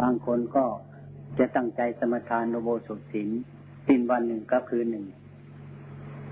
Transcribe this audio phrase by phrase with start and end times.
[0.00, 0.64] บางคนก็
[1.38, 3.28] จะตั้งใจสมทานโนโบสุศีล
[3.86, 5.04] สิ้นวันหนึ่งก็คือหนึ่ง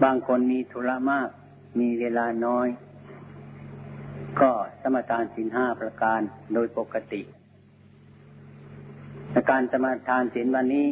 [0.03, 1.29] บางคนมีธุระมาก
[1.81, 2.69] มีเวลาน้อย
[4.41, 4.51] ก็
[4.83, 6.21] สมทานศีลห้าประการ
[6.55, 7.23] โดยปกติ
[9.51, 10.87] การสมาทานศีลวันนี้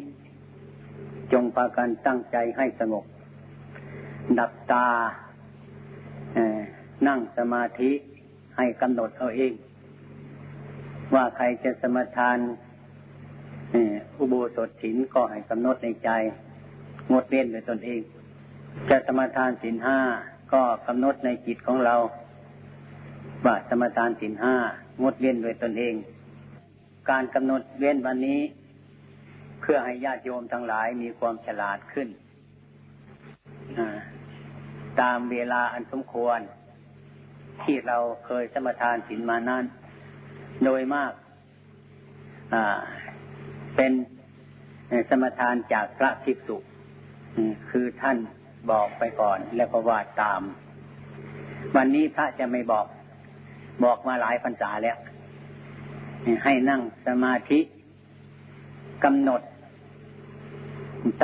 [1.32, 3.04] จงพากันตั้งใจให้สงบ
[4.38, 4.86] ดับตา
[7.06, 7.90] นั่งสมาธิ
[8.56, 9.52] ให้กำหนดเอาเอง
[11.14, 12.38] ว่าใครจะสมทาน
[14.18, 16.10] อุโบสถศีลก็ให้กำหนดในใจ
[17.12, 18.00] งดเว้นโดยตนเอง
[18.90, 19.98] จะสมทานศีลห้า
[20.52, 21.96] ก็กำหนดในจิตของเรา
[23.44, 24.54] ว่าสมทานศีลห้า
[25.02, 25.94] งดเว้นโดยตนเอง
[27.10, 28.40] การกำหนดเว้นวันนี้
[29.60, 32.08] เพื่อให้ญาติโยมทั้งหลายมีความฉลาดขึ้น
[35.00, 36.40] ตามเวลาอันสมควร
[37.62, 39.64] ที่เราเคยสมทานศีลมานั้น
[40.64, 41.12] โดยมาก
[43.76, 43.92] เป็น
[45.08, 46.56] สมทานจากพระภิกษุ
[47.70, 48.16] คือท่าน
[48.70, 50.42] บอกไปก่อนแล้วก็ว่าตาม
[51.76, 52.86] วันนี้พระจะไม่บอก
[53.84, 54.96] บอกมาหลายพรรษาแล้ว
[56.44, 57.60] ให้นั่งสมาธิ
[59.04, 59.40] กำหนด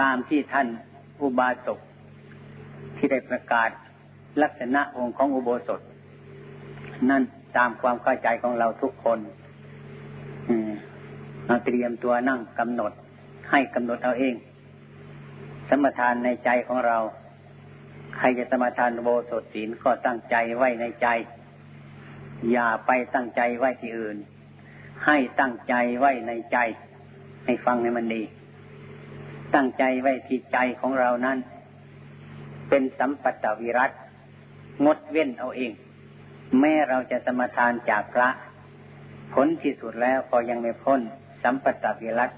[0.01, 0.69] ตามที่ท่าน
[1.21, 1.81] อุบาสก
[2.97, 3.71] ที่ได้ประกาศ
[4.43, 5.81] ลักษณะองค์ของอุโบสถ
[7.11, 7.23] นั่น
[7.57, 9.19] ตามความเข้าใจของเราทุกคน
[11.47, 12.93] เราเตรียมตัวนั่งกำหนด
[13.51, 14.35] ให้กำหนดเอาเอง
[15.69, 16.99] สมทานในใจของเรา
[18.17, 21.09] ใครจะสมทานโบสถศีลก็ตั้งใจไว้ในใจ
[22.51, 24.17] อย่าไปตั้งใจไว้ที่อื่น
[25.07, 26.59] ให้ตั้งใจไว้ในใจ
[27.45, 28.23] ให้ฟังให้มันดี
[29.55, 31.39] ตั้งใจไว้ที่ใจของเรานั้น
[32.69, 33.91] เป็นสัมปัตตวิรัต
[34.85, 35.73] งดเว้นเอาเอง
[36.61, 38.29] แม้เราจะสมทานจากพระ
[39.35, 41.01] ผลที่สุดแล้วก็ยังไม่พ้น
[41.43, 42.31] สัมปัตตวิรัต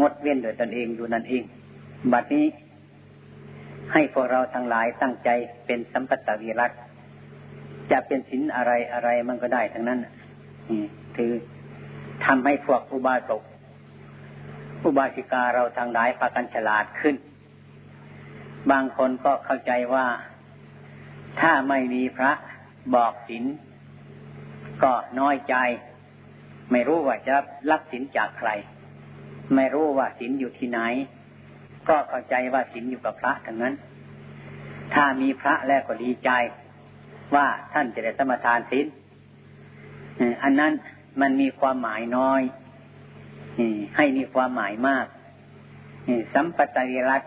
[0.00, 1.42] งดเว้นโดยตนเองอยู่นั่นเอง
[2.12, 2.46] บัดนี้
[3.92, 5.28] ให้พวกเราทั้งหลายตั้งใจ
[5.66, 6.70] เป็นสัมปัตตวิรัต
[7.90, 10.00] จะเป็นสินอะไรอะไรมันก็ได้ทั้งนั้น
[11.16, 11.32] ถือ
[12.24, 13.42] ทำให้พวกอุบาสก
[14.84, 17.16] อุบาสิกาเราทางหลายพากันฉลาดขึ้น
[18.70, 20.06] บางคนก็เข้าใจว่า
[21.40, 22.32] ถ้าไม่มีพระ
[22.94, 23.44] บอกศีล
[24.82, 25.54] ก็น้อยใจ
[26.72, 27.34] ไม่รู้ว่าจะ
[27.70, 28.50] รับศีลจากใคร
[29.54, 30.80] ไม่รู้ว่าศีลอยู่ที่ไหน
[31.88, 33.74] ก็เข้าใจว่าศีลอยู่กับพระทั้งนั้น
[34.94, 36.30] ถ้ามีพระแล้วก็ดีใจ
[37.34, 38.86] ว่าท่านจะได้สมทานศีล
[40.42, 40.72] อันนั้น
[41.20, 42.42] มันมีความหมายน้อย
[43.96, 45.06] ให้มีความหมายมาก
[46.34, 47.22] สัมปตวิรัต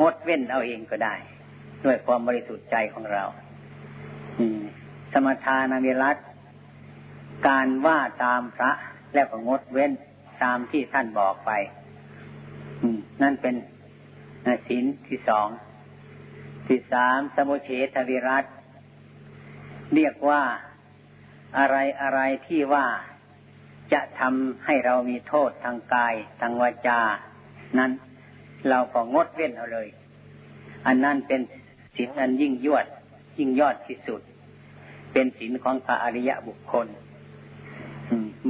[0.00, 1.14] งดเว้นเอาเองก็ได้
[1.84, 3.24] ด้วยความบริสุทธิ์ใจของเรา
[5.12, 6.16] สมทานวิรัต
[7.48, 8.72] การว่าตามพระ
[9.14, 9.92] แล้วก็งดเว้น
[10.42, 11.50] ตามที่ท่านบอกไป
[13.22, 13.54] นั่นเป็น
[14.66, 15.48] ศีลที่สอง
[16.68, 18.44] ที่สามสมุเฉทวิรัต
[19.94, 20.42] เรียกว่า
[21.58, 22.86] อะไรอะไรที่ว่า
[23.92, 27.00] จะทำให้เรามีโทษทางกายทางวาจา
[27.78, 27.92] นั้น
[28.68, 29.88] เราก็งดเว้นเอาเลย
[30.86, 31.40] อันนั้นเป็น
[31.96, 32.86] ศีลอันยิ่งยวด
[33.38, 34.20] ยิ่งยอดที่สุด
[35.12, 36.86] เป็นศีลของพระอริยะบุคคล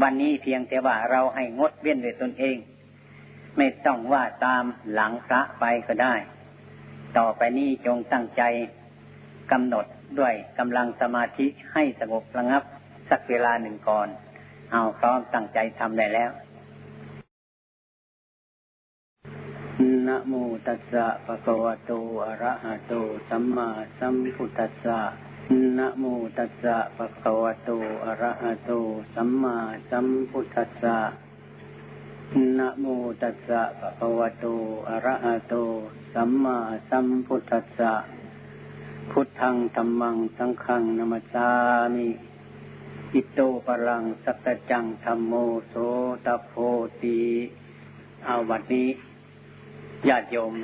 [0.03, 2.57] วันนี้เพียงแต่ว่าเราให้งดเว้นด้วยตนเอง
[3.57, 6.15] ไม่ต้องว่าตามหลังพระไปก็ได้
[7.19, 8.43] ต่อไปนี้จงตั้งใจ
[9.53, 9.87] กำหนด
[10.19, 12.63] ด้วยกำลังสมาธิให้สงบระงับ
[13.11, 14.09] สักเวลาหนึ่งก่อน
[14.73, 16.31] เอาพร้อมตั้งใจทำได้แล้ว
[20.13, 20.35] นะโม
[20.67, 21.93] ตัสสะภะคะวะโต
[22.27, 22.93] อะระหะโต
[23.29, 23.69] สัมมา
[23.99, 25.01] สัมพุทธัสสะ
[25.79, 26.05] นะโม
[26.39, 27.71] ตัสสะภะคะวะโต
[28.05, 28.71] อะระหะโต
[29.15, 29.57] สัมมา
[29.91, 30.99] สัมพุทธัสสะ
[32.59, 32.87] นะโม
[33.23, 34.47] ตัสสะภะคะวะโต
[34.89, 35.55] อะระหะโต
[36.15, 36.59] สัมมา
[36.91, 37.93] สัมพุทธัสสะ
[39.11, 41.49] พุทธังธรรมังสังฆังนัมสา
[41.95, 42.09] มิ
[43.15, 45.33] อิโตปรังสัตจังธรรมโม
[45.69, 45.75] โส
[46.27, 46.53] ตโพ
[47.03, 47.21] ตี
[48.25, 48.91] เอาวันนี้
[50.09, 50.55] ญาติโยม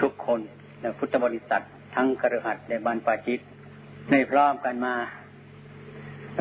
[0.00, 0.40] ทุกคน
[0.80, 1.64] และพุทธบริษัท
[1.94, 3.40] ทั้งกระหัสในบันปาจิต
[4.10, 4.94] ในพร้อมกันมา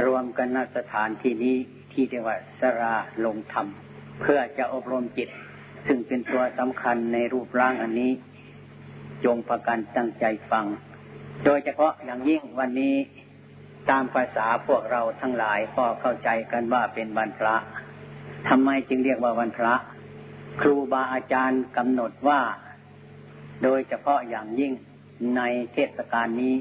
[0.06, 1.56] รวมกันณสถานที่นี้
[1.92, 2.96] ที่เรียกว่าสรา
[3.26, 3.68] ลงธรรม
[4.22, 5.30] เพื่อจะอบรมจิต
[5.88, 8.12] ซึ่งเป็นตัวสำคัญในรูปร่างอันนี้
[9.26, 10.66] จงประกันตั้งใจฟัง
[11.46, 12.96] โดยเฉพาะอย่างยิ่งวันนี้
[13.90, 17.56] ตามภาษาพวกเราทั้งหลายก็เข้าใจกันว่าเป็นวันพระ
[18.50, 19.74] ทำไมจึงเรียกว่าวันพระ
[20.62, 22.42] ครูบาอาจารย์กำหนดว่า
[23.64, 24.74] โดยเฉพาะอย่างยิ่ง
[25.38, 25.42] ใน
[25.74, 26.56] เทศกาลนี้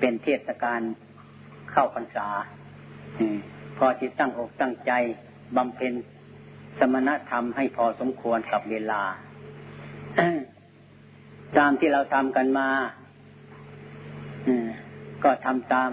[0.00, 0.80] เป็นเทศกาล
[1.70, 2.28] เข้าพรรษา
[3.78, 4.92] พอที่ตั้งอกตั้งใจ
[5.56, 5.92] บำเพ็ญ
[6.78, 9.02] สมณธรรมให้พอสมควรกับเวลา
[11.58, 12.68] ตามที่เราทำกันมา
[15.24, 15.90] ก็ทำตาม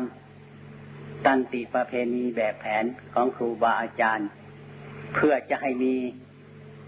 [1.25, 4.30] ตันติประเพณีแบบแผนของครูบาอาจารย์
[5.15, 5.95] เพื่อจะให้มี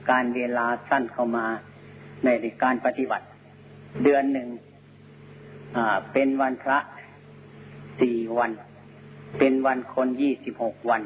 [0.09, 1.45] การเวลาสั้นเข้ามา
[2.25, 2.29] ใน
[2.63, 3.25] การปฏิบัติ
[4.03, 4.47] เดือนหนึ่ง
[6.13, 6.77] เป็นวันพระ
[8.01, 8.51] สี่วัน
[9.39, 11.01] เป็นวันคนยี่สิบหกวัน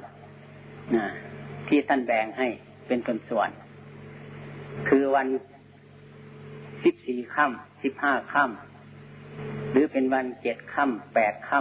[1.67, 2.47] ที่ท่านแบ่งให้
[2.87, 3.49] เป็นส่วนส่วน
[4.89, 5.27] คือวัน
[6.83, 11.59] สิบสี่ค่ำสิบห้าค่ำหรือเป็นวันเจ็ดค่ำแปดค่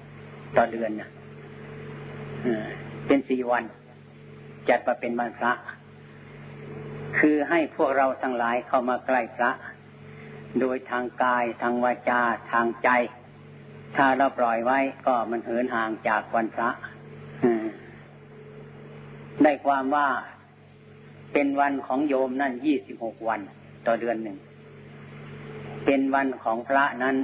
[0.00, 1.08] ำต่อเดือนนะ
[3.06, 3.64] เป็นสี่วัน
[4.68, 5.52] จัดมาเป็นวันพระ
[7.18, 9.50] คือให้พวกเราทั้งหลายเข้ามาใกล้พระ
[10.60, 12.20] โดยทางกายทางวาจา
[12.52, 12.88] ทางใจ
[13.96, 16.68] ถ้าเราปล่อยไว้ก็มันเหินห่างจากวันพระ
[19.42, 20.08] ได้ความว่า
[21.32, 23.40] เป็นวันของโยมนั่นยี่สิบหกวัน
[23.86, 24.36] ต่อเดือนหนึ่ง
[25.84, 27.16] เป็นวันของพระนั้น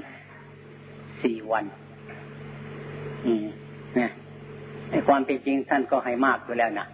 [1.23, 1.65] สี่วัน
[3.27, 3.47] อืม
[3.97, 4.11] เนี่ย
[4.91, 6.87] ในความเป็นจริงท่านก็ให้มากอยู่แล้วนะ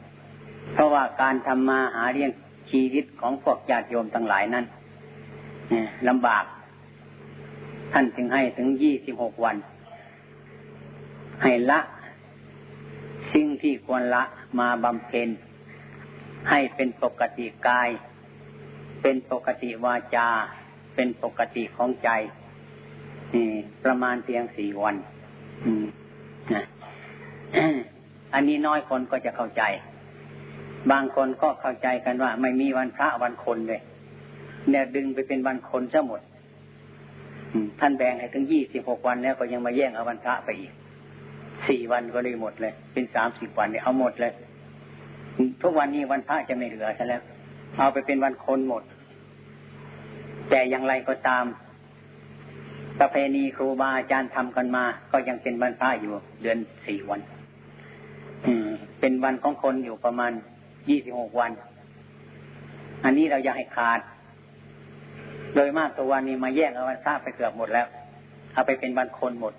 [0.74, 2.30] เพราะว่าการทำมาหาเลี้ยง
[2.70, 4.64] ชีวิตของพวกญาติโยมทั้งหลายนั้น
[6.08, 6.44] ลำบาก
[7.92, 9.56] ท่านจึงให้ถึงยี่สิบหกวัน
[11.42, 11.80] ให้ละ
[13.32, 14.22] สิ่งที่ควรละ
[14.60, 15.28] มาบำเพ็ญ
[16.50, 17.88] ให้เป็นปกติกาย
[19.02, 20.28] เป็นปกติวาจา
[20.94, 22.10] เป็นปกติของใจ
[23.84, 24.96] ประมาณเพียงสี่วัน
[28.34, 29.62] อันนี้น้อยคนก็จะเข้าใจ
[30.92, 33.80] บางคนก็เข้าใจกันว่า ไม่มีวันพระวันคนเลย
[34.70, 36.20] เนี่ยดึงไปเป็นวันคนซะหมด
[37.80, 40.72] ท่านแบ่งให้ถึงยี่สิบหกวันแล้วก็ยังมาแย่งเอาวันพระไปอีก
[41.68, 44.32] สี่วันก็เลยหมดเลย เป็นสามสิบวันเนี่ยเอาหมดเลย
[45.62, 47.22] ทุกวันนี้วันพระจะไม่เหลือใช่แล้ว
[47.78, 48.82] เอาไปเป็นวันคนหมด
[50.50, 51.44] แต่อย่างไรก็ตาม
[53.00, 57.20] ประเพณีครูบาอาจารย์ทำกันมา ก็ยังเป็นวันพระอยู่ เดือนสี่วัน
[58.46, 58.68] อืม
[59.00, 60.32] เป็นวันของคนอยู่ประมาณ
[60.90, 61.50] ยี่สิบหกวัน
[63.04, 64.00] อันนี้เราอยากให้ขาด
[65.54, 67.86] โดยมากตัววันนี้มาแยกเอาวันพระไปเกือบหมดแล้ว
[68.54, 69.54] เอาไปเป็นวันคนหมด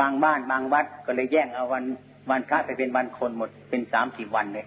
[0.00, 1.84] บางบ้านบางวัดก็เลยแย่งเอาวัน
[2.30, 4.66] วันพระไปเป็นวันคนหมด เป็นสามสี่วันเลย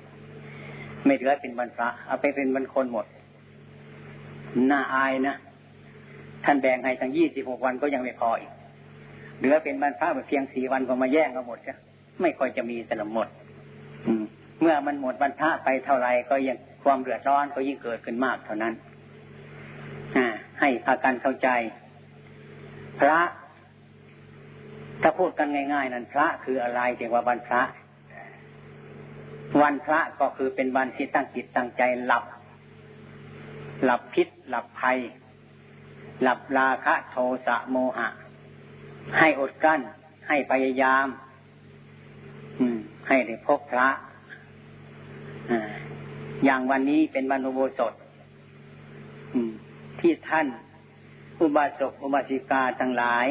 [1.06, 3.06] ไม่เหลือเป็นวันพระ เอาไปเป็นวันคนหมด
[4.72, 5.36] น่าอายนะ
[6.44, 8.52] ท่านแบ่งให้ทั้งยี่สิบหกวันก็ยังไม่พออีก
[9.38, 11.76] เหลือเป็นวันพระเพียงสี่วันก็มาแย่งกันหมดจ้ะ
[12.22, 13.28] ไม่ค่อยจะมีแต่ละหมด
[14.06, 14.24] อืม
[14.62, 18.74] เมื่อมันหมดวันพระไปเท่าไรก็ยังความเดือดร้อนก็ยิ่งเกิดขึ้นมากเท่านั้น
[20.60, 21.50] ให้พากันเข้าใจ
[23.00, 23.20] พระ
[25.02, 27.62] ถ้าพูดกันง่าย ๆ นั้นพระคืออะไรเรียกว่าวันพระ
[29.62, 32.24] วันพระก็คือเป็นวันที่ตั้งจิตตั้งใจหลับ
[33.84, 34.98] หลับพิษ หลับภัย
[36.24, 37.16] หลับราคะโท
[37.48, 38.08] สะโมหะ
[39.18, 39.82] ให้อดกั้น
[40.28, 41.08] ให้พยายาม
[42.60, 42.78] อืม
[43.08, 43.90] ให้ได้พบพระ
[46.46, 47.94] อย่างวันนี้เป็นวันอุโบสถ
[50.00, 50.48] ที่ท่าน
[51.42, 53.28] อุบาสกอุบาสิกาทั้งหลาย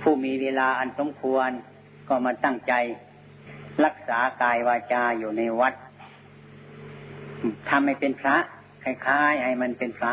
[0.00, 1.50] ผู้มีเวลาอันสมควร
[2.08, 2.72] ก็มาตั้งใจ
[3.84, 5.74] รักษากายวาจาอยู่ในวัด
[7.68, 8.36] ทำให้เป็นพระ
[8.84, 10.12] คล้ายๆให้มันเป็นพระ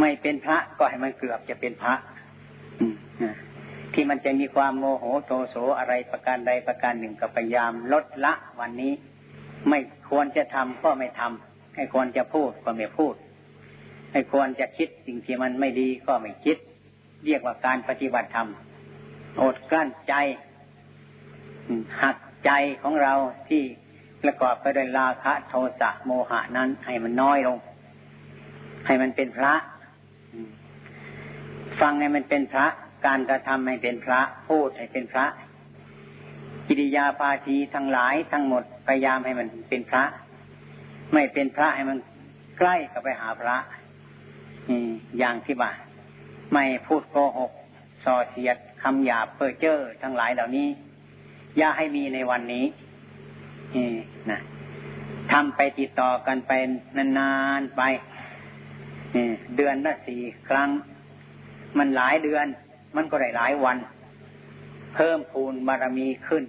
[0.00, 1.94] ไม่เป็นพระก็ให้มันเกือบจะเป็นพระ
[3.92, 8.92] ที่มันจะมีความโมโหโทโสอะไรประการใดประการหนึ่งก็พยายามลดละวันนี้
[9.68, 13.14] ไม่ควรจะทำก็ไม่ทำให้ควรจะพูดก็ไม่พูด
[14.12, 16.56] ให้ควรจะคิดสิ่งที่มันไม่ดีก็ไม่คิด
[17.26, 18.48] เรียกว่าการปฏิบัติธรรม
[19.42, 20.14] อดกลั้นใจ
[22.02, 22.50] หักใจ
[22.82, 23.14] ของเรา
[23.48, 23.62] ที่
[24.22, 27.58] ประกอบไปด้วยราคะโทสะโมหะนั้น ให้มันน้อยลง
[28.86, 29.54] ให้มันเป็นพระ
[31.80, 32.66] ฟังให้มันเป็นพระ
[33.06, 35.26] การกระทำให้เป็นพระ พูดให้เป็นพระ
[36.72, 40.04] กิริยาภาทีทั้งหลายทั้งหมดพยายามให้มันเป็นพระ
[41.12, 41.98] ไม่เป็นพระให้มัน
[42.58, 43.56] ใกล้กับไปหาพระ
[45.18, 45.72] อย่างที่ว่า
[46.52, 47.52] ไม่พูดโกหก
[48.04, 50.68] ส่อเสียดคำหยาบเพ้อเจ้อทั้งหลายเหล่านี้
[51.58, 52.64] อย่าให้มีในวันนี้
[54.30, 54.40] นะ
[55.32, 56.52] ทำไปติดต่อกันไป
[57.18, 57.82] นานๆไป
[59.56, 60.68] เดือนละสี่ครั้ง
[61.78, 62.46] มันหลายเดือน
[62.96, 63.76] มันก็ได้หลายวัน
[64.94, 66.44] เพิ่มพูนบารมีขึ้น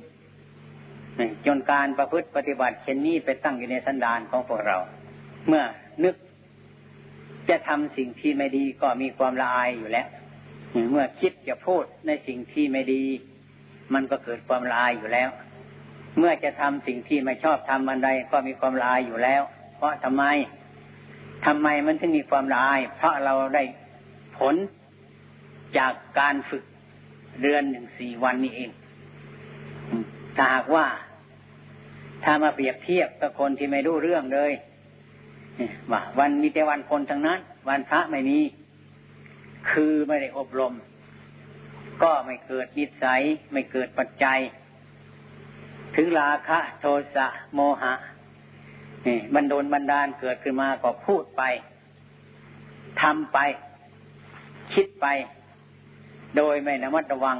[1.45, 4.77] จนการประพฤติปฏิบัติเช่นนี้ไปตั้งอยู่ในสันดานของพวกเรา
[5.47, 5.63] เมื่อ
[6.03, 6.15] นึก
[7.49, 10.07] จะทำสิ่งที่ไม่ดีก็มีความละอายอยู่แล้ว
[10.91, 13.03] เมื่อคิดจะพูดในสิ่งที่ไม่ดี
[13.93, 15.29] มันก็เกิดความลายอยู่แล้ว
[16.17, 19.41] เมื่อจะทำสิ่งที่ไม่ชอบทำอันใดก็มีความละอายอยู่แล้ว
[19.75, 20.23] เพราะทำไม
[21.45, 23.63] ทำไมมันถึงมีความละอาย เพราะเราได้
[24.37, 24.55] ผล
[25.77, 26.63] จากการฝึก
[27.41, 28.71] เดือนหนึ่งสี่วันนี้เอง
[30.35, 30.85] ถ้าหากว่า
[32.23, 34.51] ถ้ามาเปรียบเทียบกับคนที่ไม่รู้เรื่องเลย
[35.91, 38.39] ว่าวันมีแต่วันคนทั้งนั้น วันพระไม่มี
[39.71, 40.73] คือไม่ได้อบรม
[42.03, 43.21] ก็ไม่เกิดนิสัย
[43.51, 44.39] ไม่เกิดปัจจัย
[45.95, 46.85] ถึงราคะโท
[47.15, 47.93] สะโมหะ
[49.05, 51.43] นี่บันโดลบันดาลเกิดขึ้นมาก็พูดไป
[53.01, 53.39] ทำไป
[54.73, 55.07] คิดไป
[56.37, 57.37] โดยไม่ระมัดระวัง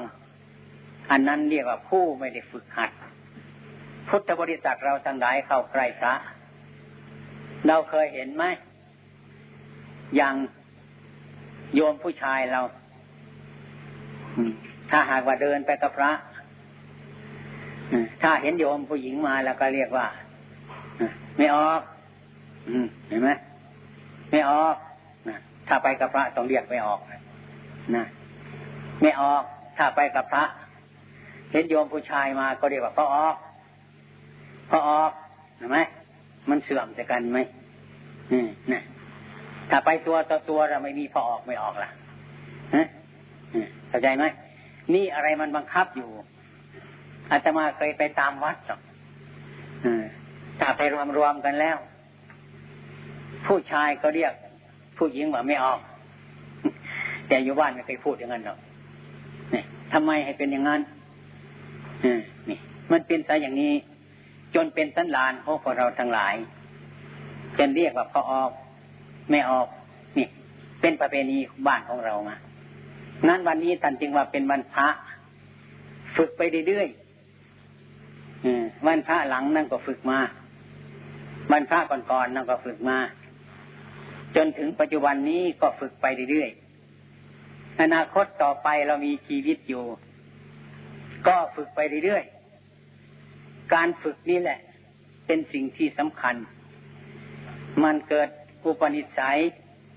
[1.11, 2.91] อันนั้นเรียกว่าผู้ไม่ได้ฝึกหัด
[4.07, 6.13] พุทธบริษัทเราทั้งหลายเข้าใกล้พระ
[7.67, 8.43] เราเคยเห็นไหม
[10.15, 10.35] อย่าง
[11.75, 12.61] โยมผู้ชายเรา
[14.89, 16.11] ถ้าหากว่าเดินไปกับพระ
[18.21, 20.07] ถ้าเห็นโยมผู้หญิงมาแล้วก็เรียกว่า
[21.37, 21.81] ไม่ออก
[23.09, 23.29] เห็นไหม
[24.31, 24.75] ไม่ออก
[25.67, 26.99] ถ้าไปกับพระต้องเรียกไม่ออก
[27.95, 28.05] นะ
[29.01, 29.43] ไม่ออก
[29.77, 30.43] ถ้าไปกับพระ
[31.51, 33.35] เห็นโยมผู้ชายมาก็เรียกว่าพ่อออก
[34.69, 35.11] พ่อออก
[35.57, 35.79] เห็นไหม
[36.49, 37.39] มันเสื่อมจากกันไหม
[38.31, 38.83] นี่นะ
[39.69, 41.89] ถ้าไปตัวต่อตัวเราไม่มีพอออกไม่ออกล่ะ
[42.75, 42.87] ฮะ
[43.89, 44.25] เข้าใจไหม
[44.93, 46.09] นี่อะไรมันบังคับอยู่
[47.31, 48.81] อาตมาเคยไปตามวัดหรอก
[50.59, 51.77] ถ้าไปรวมรวมกันแล้ว
[53.47, 54.33] ผู้ชายก็เรียก
[54.97, 55.79] ผู้หญิงว่าไม่ออก
[57.27, 58.59] แต่อยู่บ้านไม่เคยพูดอย่างนั้นหรอก
[59.53, 59.61] นี่
[59.93, 60.81] ทำไมให้เป็นอย่างนั้น
[62.05, 62.57] นี่
[62.91, 63.73] มันเป็นซะอย่างนี้
[64.55, 66.35] จนเป็นสันลานของพวกเราทั้งหลาย
[67.57, 68.51] จะเรียกว่าพอออก
[69.29, 69.67] ไม่ออก
[70.17, 70.27] นี่
[70.81, 72.35] เป็นประเพณีบ้านของเรามา
[73.27, 74.87] นั้นวันนี้ท่านจึงว่าเป็นวันพระ
[76.15, 80.19] ฝึกไปเรื่อยๆวันพระหลังนั่นก็ฝึกมา
[81.51, 82.97] วันพระก่อนๆนั่นก็ฝึกมา
[84.35, 89.83] จนถึงปัจจุบันนี้ก็ฝึกไปเรื่อยๆอนาคตต่อไปเรามีชีวิตอยู่
[91.27, 94.59] ก็ฝึกไปเรื่อยๆ การฝึกนี่แหละ
[95.25, 96.35] เป็นสิ่งที่สำคัญ
[97.83, 98.29] มันเกิด
[98.65, 99.39] อุปนิสัย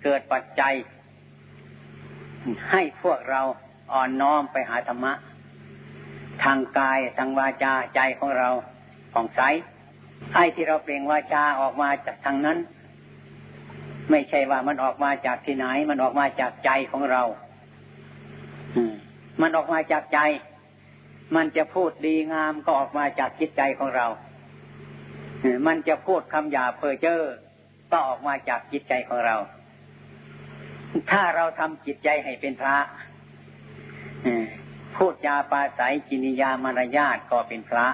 [0.04, 0.74] เกิดปัจจัย
[2.70, 3.40] ให้พวกเรา
[3.92, 5.12] อ่อนน้อมไปหาธรรมะ
[6.44, 8.48] ทางกายทางวาจาใจของเรา
[9.14, 9.40] ของใส
[10.34, 12.58] ไอ้ที่เราเปล่งวาจาออกมาจากทางนั้น
[14.10, 17.22] ไม่ใช่ว่ามันออกมาจากที่ไหน มันออกมาจากใจของเรา
[19.40, 20.18] มันออกมาจากใจ
[21.36, 24.06] มันจะพูดดีงามก็ออกมาจากจิตใจของเรา
[25.66, 27.22] มันจะพูดคำหยาเพ้อเจ้อ
[27.90, 29.36] ก็ออกมาจากจิตใจของเรา
[31.10, 32.76] ถ้าเราทำจิตใจให้เป็นพระ
[34.96, 37.86] พูดจาปาศัยจินิยามารยาทก็เป็นพระ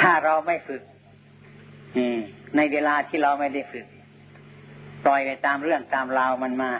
[0.00, 0.82] ถ้าเราไม่ฝึก
[2.56, 3.86] ในเวลาที่เราไม่ได้ฝึก
[5.04, 6.72] ปล่อยไปตามเรื่องตามราวมันมา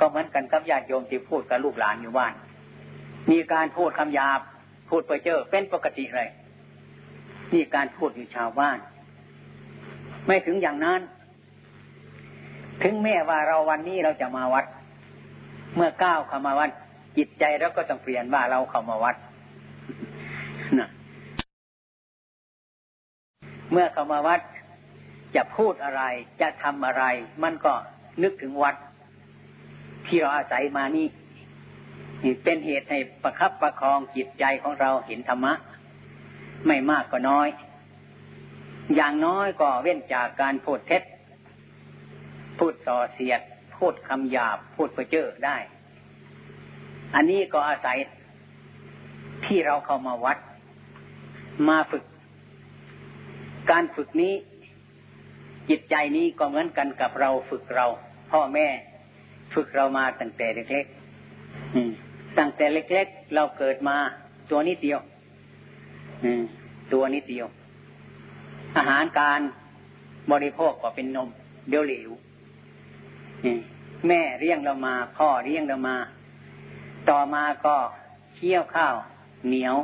[0.00, 2.32] ก็เหมือนกันกับญาติโยมที่พูดกับลูกหลานอยู่บ้าน
[3.30, 4.40] มีการพูดคำหยาบ
[4.88, 6.28] พูดไปเจอเป็นปกติเลย
[7.52, 8.78] นี่การพูดอยู่ชาวบ้าน
[10.26, 11.00] ไม่ถึงอย่างนั้น
[12.82, 14.64] ถึงแม้ว่าเราวันนี้เราจะมาวัด
[15.74, 16.70] เมื่อก้าวเข้ามาวัด
[17.16, 19.16] จิตใจเราก็ต้องเปลี่ยนว่าเราเข้ามาวัด
[20.78, 20.88] นะ
[23.72, 24.40] เมื่อเข้ามาวัด
[25.36, 26.02] จะพูดอะไร
[26.40, 27.04] จะทำอะไร
[27.42, 27.72] มันก็
[28.22, 28.74] นึกถึงวัด
[30.06, 31.06] ที่เราอาศัยมานี่
[32.44, 35.52] เป็นเหตุให้ประคับประคองจิตใจของเราเห็นธรรมะ
[36.66, 37.48] ไม่มากก็น้อย
[38.96, 41.02] อย่างน้อยก็เว้นจากการพูดเท็จ
[42.58, 43.40] พูดส่อเสียด
[43.76, 45.56] พูดคำหยาบ พูดเพ้อเจ้อได้
[47.14, 47.96] อันนี้ก็อาศัย
[49.46, 50.38] ที่เราเข้ามาวัด
[51.68, 52.04] มาฝึก
[53.70, 54.34] การฝึกนี้
[55.68, 57.86] จิตใจนี้ก็เหมือนกันกับเราฝึกเรา
[58.32, 58.66] พ่อแม่
[59.54, 61.03] ฝึกเรามาตั้งแต่เล็กๆ
[62.38, 63.96] ตั้งแต่เล็ก ๆ เราเกิดมา
[64.50, 65.00] ตัวนิดเดียว
[66.92, 67.46] ตัวนิดเดียว
[68.76, 69.40] อาหารการ
[70.32, 71.28] บริโภคก็เป็นนม
[71.70, 72.10] เดียวเหลว
[74.08, 75.96] แม่เลี้ยงเรามา พ่อเลี้ยงเรามา
[77.10, 77.76] ต่อมาก็
[78.34, 78.94] เคี่ยวข้าว
[79.48, 79.76] เหนียว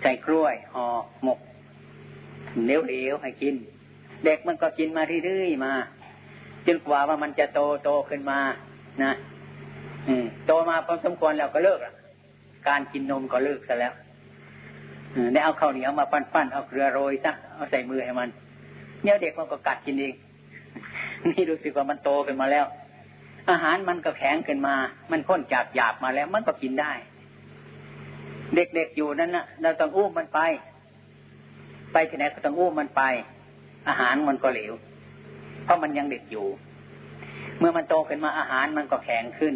[0.00, 0.86] ใส่กล้วยห่อ
[1.24, 1.38] หมก
[2.66, 3.54] เดียวเหลวให้กิน
[4.24, 5.74] เด็กมันก็กินมาเรื่อยๆมา
[6.66, 8.38] จนกว่าว่ามันจะโตโตขึ้นมา
[9.02, 9.12] นะ
[10.46, 11.94] โตมาพอสมควรแล้วก็เลิกละ
[12.68, 13.94] การกินนมก็เลิกซะแล้ว
[15.32, 18.28] ได้เอาข้าวเหนียวมาปั้นๆเอาเกลือโรยซะเอาใส่มือให้มัน
[19.02, 20.14] เนี่ยเด็กมันก็กัดกินเอง
[21.30, 22.66] นี่รู้สึกว่ามันโตขึ้นมาแล้ว
[23.50, 24.74] อาหารมันก็แข็งขึ้นมา
[25.10, 26.92] มันพ้นจากหยาบมาแล้ว มันก็กินได้
[28.54, 30.40] เด็กๆอยู่นั่นนะเราต้องอุ้มมันไป
[31.92, 33.02] ไปที่ไหนก็ต้องอุ้มมันไป
[33.88, 34.72] อาหารมันก็เหลว
[35.64, 36.46] เพราะมันยังเด็กอยู่
[37.58, 39.54] เมื่อมันโตขึ้นมาอาหารมันก็แข็งขึ้น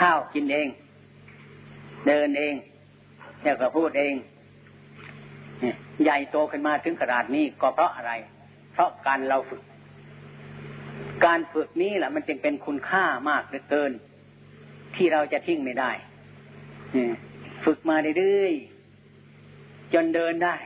[0.00, 0.68] ข้าวกินเอง
[2.06, 2.54] เดินเอง
[3.42, 4.14] แล้วก็พูดเอง
[6.02, 8.12] ใหญ่โตขึ้นมาถึงขนาดนี้ก็เพราะอะไร
[8.72, 9.62] เพราะการเราฝึก
[11.24, 13.92] การฝึกนี้แหละมันจึงเป็นคุณค่ามากเหลือเกิน
[14.94, 15.90] ที่เราจะทิ้งไม่ได้
[17.64, 20.56] ฝึกมาเรื่อยๆจนเดินได้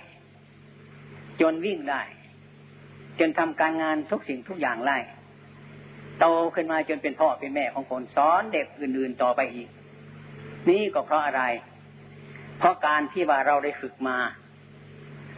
[1.41, 2.03] จนวิ่งได้
[3.19, 4.99] จนทำการงานทุกสิ่งทุกอย่างไล่
[6.21, 9.69] โตขึ้นมาจนเป็นพ่อเป็นแม่ของคนสอนเด็กอื่นๆต่อไปอีก
[10.69, 11.43] นี่ก็เพราะอะไร
[12.59, 14.19] เพราะการที่ว่าเราได้ฝึกมา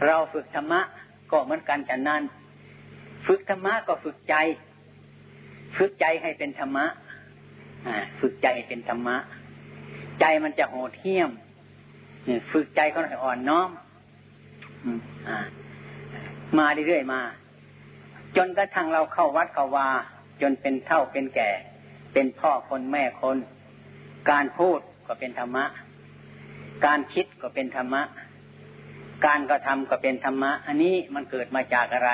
[0.07, 0.81] เราฝึกธรรมะ
[1.31, 2.23] ก็เหมือนกันฉันนั้น
[3.27, 4.35] ฝึกธรรมะก็ฝึกใจ
[5.77, 6.85] ฝึกใจให้เป็นธรรมะ
[8.19, 9.17] ฝึกใจให้เป็นธรรมะ
[10.21, 11.29] ใจมันจะโหดเหี้ยม
[12.51, 13.69] ฝึกใจเขาให้อ่อนน้อม
[16.57, 17.21] มาเรื่อยๆมา
[18.37, 19.89] จนกระทั่งเราเข้าวัดเข้าวา
[20.41, 21.49] จนเป็นเท่าเป็นแก่
[22.13, 23.37] เป็นพ่อคนแม่คน
[24.31, 25.65] การพูดก็เป็นธรรมะ
[26.85, 28.01] การคิดก็เป็นธรรมะ
[29.25, 32.11] การกระทำก็เป็นธรรมะ อันนี้มันเกิดมาจากอะไร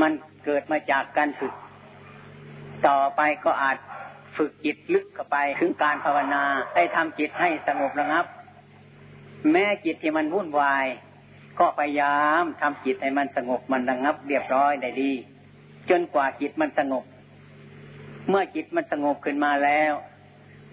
[0.00, 0.12] มัน
[0.44, 1.54] เกิดมาจากการฝึก
[2.86, 3.76] ต่อไปก็อาจ
[4.36, 6.42] ฝึกจิตลึกเข้าไปถึงการภาวนา
[6.74, 8.24] ได้ทำจิตให้สงบระงับ
[9.50, 10.86] แม้จิตที่มันวุ่นวาย
[11.58, 15.12] ก็พยายามทำจิตให้มันสงบมันระงับ เรียบร้อยได้ดี
[15.90, 17.04] จนกว่าจิตมันสงบ
[18.28, 19.92] เมื่อจิตมันสงบขึ้นมาแล้ว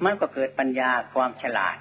[0.04, 1.78] มันก็เกิดปัญญาความฉลาด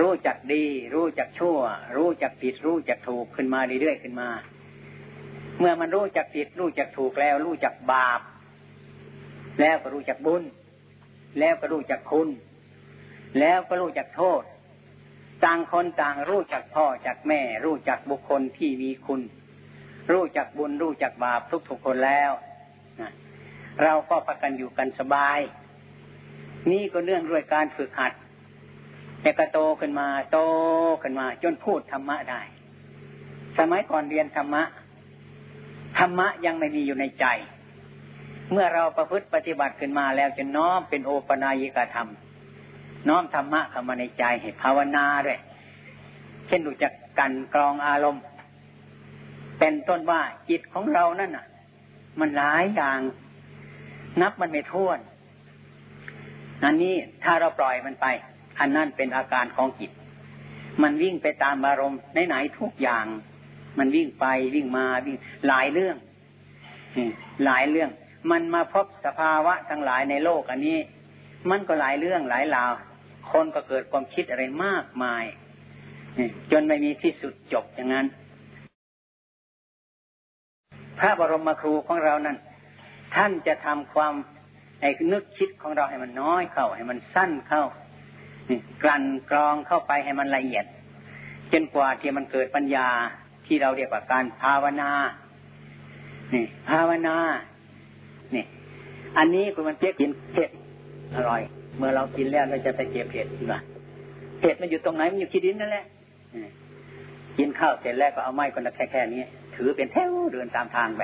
[0.00, 1.58] รู้จักดี รู้จักชั่ว
[1.96, 4.30] รู้จักผิด รู้จักถูกขึ้นมาเรื่อยๆขึ้นมา
[5.58, 8.20] เมื่อมันรู้จักผิด รู้จักถูกแล้ว รู้จักบาป
[9.60, 10.42] แล้วก็รู้จักบุญ
[11.38, 12.28] แล้วก็รู้จักคุณ
[13.40, 14.42] แล้วก็รู้จักโทษ
[15.44, 19.20] ต่างคนต่างรู้จักพ่อจากแม่ รู้จักบุคคลที่มีคุณ
[20.12, 22.30] รู้จักบุญรู้จักบาปทุกทุกคนแล้ว
[23.82, 25.38] เราก็พักกันอยู่กันสบาย
[26.70, 28.12] นี่ก็เรื่องด้วยการฝึกหัด
[29.20, 30.38] แต่ก็โตขึ้นมา โต
[31.02, 32.42] ขึ้นมา จนพูดธรรมะได้
[33.58, 34.62] สมัยก่อนเรียนธรรมะ
[35.98, 37.26] ธรรมะยังไม่มีอยู่ในใจ
[38.52, 42.08] เมื่อเราประพฤติปฏิบัติขึ้นมาแล้วจะน้อมเป็นโอปนายิกธรรม
[43.08, 45.38] น้อมธรรมะเข้ามาในใจให้ภาวนาด้วย
[46.46, 48.22] เช่นรู้จักกันกรองอารมณ์
[49.58, 51.46] เป็นต้นว่าจิตของเรานั่นน่ะ
[52.20, 52.98] มันหลายอย่าง
[54.22, 54.98] นับมันไม่ท้วน
[56.64, 58.06] อันนี้ถ้าเราปล่อยมันไป
[58.60, 59.90] อันนั้นเป็นอาการของจิต
[60.82, 63.06] มันวิ่งไปตามอารมณ์ไหนๆทุกอย่าง
[63.78, 65.16] มันวิ่งไปวิ่งมาวิ่ง
[65.48, 65.96] หลายเรื่อง
[67.44, 67.90] หลายเรื่อง
[68.30, 70.78] มันมาพบสภาวะทั้งหลายในโลกอันนี้
[71.50, 72.72] มันก็หลายเรื่องหลายราว
[73.30, 75.24] คนก็เกิดความคิดอะไรมากมาย
[76.50, 78.06] จนไม่มีที่สุดจบอย่างนั้น
[80.98, 82.36] พระบรมครูของเรานั้น
[83.14, 84.14] ท่านจะทำความ
[84.80, 87.62] ไอ้นึกคิดของเราให้มันน้อยเข้า ให้มันสั้นเข้า
[88.82, 90.64] กลั่นกรองเข้าไปให้มันละเอียด
[91.52, 92.88] จนกว่าที่มันเกิดปัญญา
[93.46, 94.90] ที่เราเรียกว่าการภาวนา
[96.34, 97.16] นี่ภาวนา
[98.34, 98.44] นี่
[99.18, 100.50] อันนี้คุณมันเจ๊กินเผ็ด
[101.14, 101.42] อร่อย
[101.76, 103.60] เมื่อเรากินแล้วเราจะไปเก็บเผ็ดนะ
[104.40, 105.84] เผ็ดมันอยู่ตรงไหนมันอยู่ที่ดินนั่นแหละ
[107.38, 109.22] กินข้าวเสร็จแล้วก็เอาไม้คนละแค่แค่นี้
[109.56, 111.02] ถือเป็นแถวเดินตามทางไป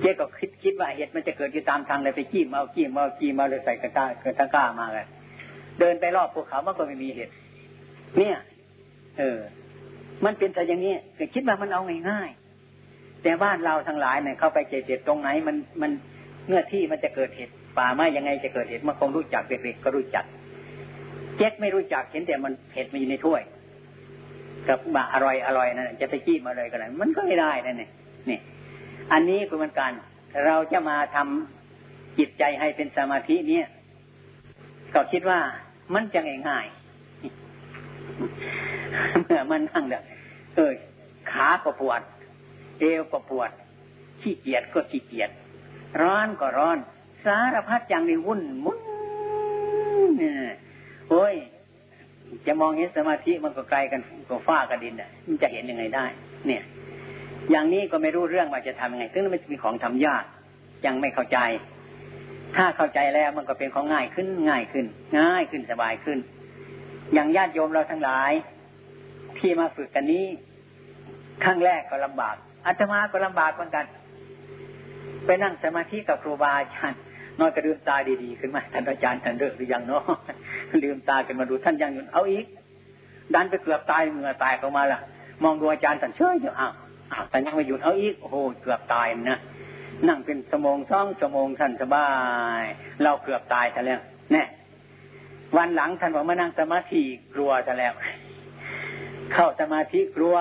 [0.00, 5.06] เจ๊ก็คิดคิดว่าเห็ดมันจะเกิดอยู่ตามทางเลยไปขี้มาเอาขี้มาเอาขี้มาเลยใส่กระตาเกิดตะก้ามาเลย
[5.80, 7.30] เดินไปรอบภูเขามันก็ไม่มีเห็ด
[8.18, 8.36] เนี่ย
[9.18, 9.38] เออ
[10.24, 15.90] มันเป็นแต่อย่างนี้แต่คิดว่ามันเอาง่ายๆแต่บ้านเราทั้งหลายเนี่ยเข้าไปเจ็ดตรงไหน มันมัน
[16.48, 20.24] เมื่อที่มันจะเกิดเห็ดป่าไม้ยังไงจะเกิดเห็ดมันคงรู้จักเด็กๆก็รู้จัก
[21.36, 23.42] เจ๊กไม่รู้จักเห็นแต่มันเห็ดมันอยู่ในถ้วย
[24.68, 27.88] กับบะอร่อยอร่อยนั่นจะไปจี้มาเลยก็ได้มันก็ไม่ได้นั่นนี่
[28.30, 28.38] นี่
[29.12, 29.92] อันนี้คือมันการ
[30.46, 33.66] เราจะมาทำจิตใจให้เป็นสมาธิเนี่ย
[34.94, 35.40] ก็คิดว่า
[35.94, 36.82] มันจะง่ายๆ
[39.22, 40.02] เมื่อมันนั่งเด้อ
[40.54, 40.72] เออ
[41.30, 42.00] ขาก็ปวด
[42.78, 43.50] เอวก็ปวด
[44.20, 45.30] ขี้เกียจก็ขี้เกียจ
[46.02, 46.78] ร้อนก็ร้อน
[47.24, 48.78] สารพัดอย่างในวุ่นมุน
[50.18, 50.34] เนี่ย
[51.10, 51.34] โอ้ย
[52.46, 56.04] จะมองเห็นสมาธิมันก็ไกลกันก็ฟ้ากับดินอะมันจะเห็นยังไงได้
[56.46, 56.62] เนี่ย
[57.50, 60.24] อย่างนี้ก็ไม่รู้เรื่องว่าจะทำยังไงซึ่งมันมีของทำยาก
[60.86, 61.38] ยังไม่เข้าใจ
[62.56, 64.86] ถ้าเข้าใจแล้วมันก็เป็นของง่ายขึ้นง่ายขึ้น
[65.18, 66.18] ง่ายขึ้นสบายขึ้น
[67.14, 68.32] อย่างญาติโยมเราทั้งหลาย
[69.38, 70.24] ที่มาฝึกกันนี้
[71.44, 73.84] ครั้งแรกก็ลำบากอาตมาก็ลำบากเหมือนกัน
[75.26, 76.98] ไปนั่งสมาธิกับครูบาอาจารย์
[77.38, 80.04] นอนกระลืมตาดีๆ ขึ้นมาท่านอาจารย์ท่านเลิกหรือยังเนาะ
[80.82, 82.44] ลืมตาขึ้นมาดูท่านยังอยู่เอาอีก
[83.34, 85.00] ดันไปเกือบตายเมื่อตายออกมาล่ะ
[85.42, 86.72] มองดูอาจารย์สันเชื่อยู่อ้าว
[87.12, 89.38] อ้าวแต่ยังไม่หยุดเอาอีกโอ้โหเกือบตายนะ
[90.08, 92.08] นั่งเป็นสมงสองสมงท่านสบา
[92.60, 92.62] ย
[93.02, 94.00] เราเกือบตายซะแล้ว
[94.32, 94.42] แน่
[95.56, 97.02] วันหลังท่านบอกมานั่งสมาธิ
[97.34, 97.92] กลัวซะแล้ว
[99.32, 100.36] เข้าสมาธิกลัว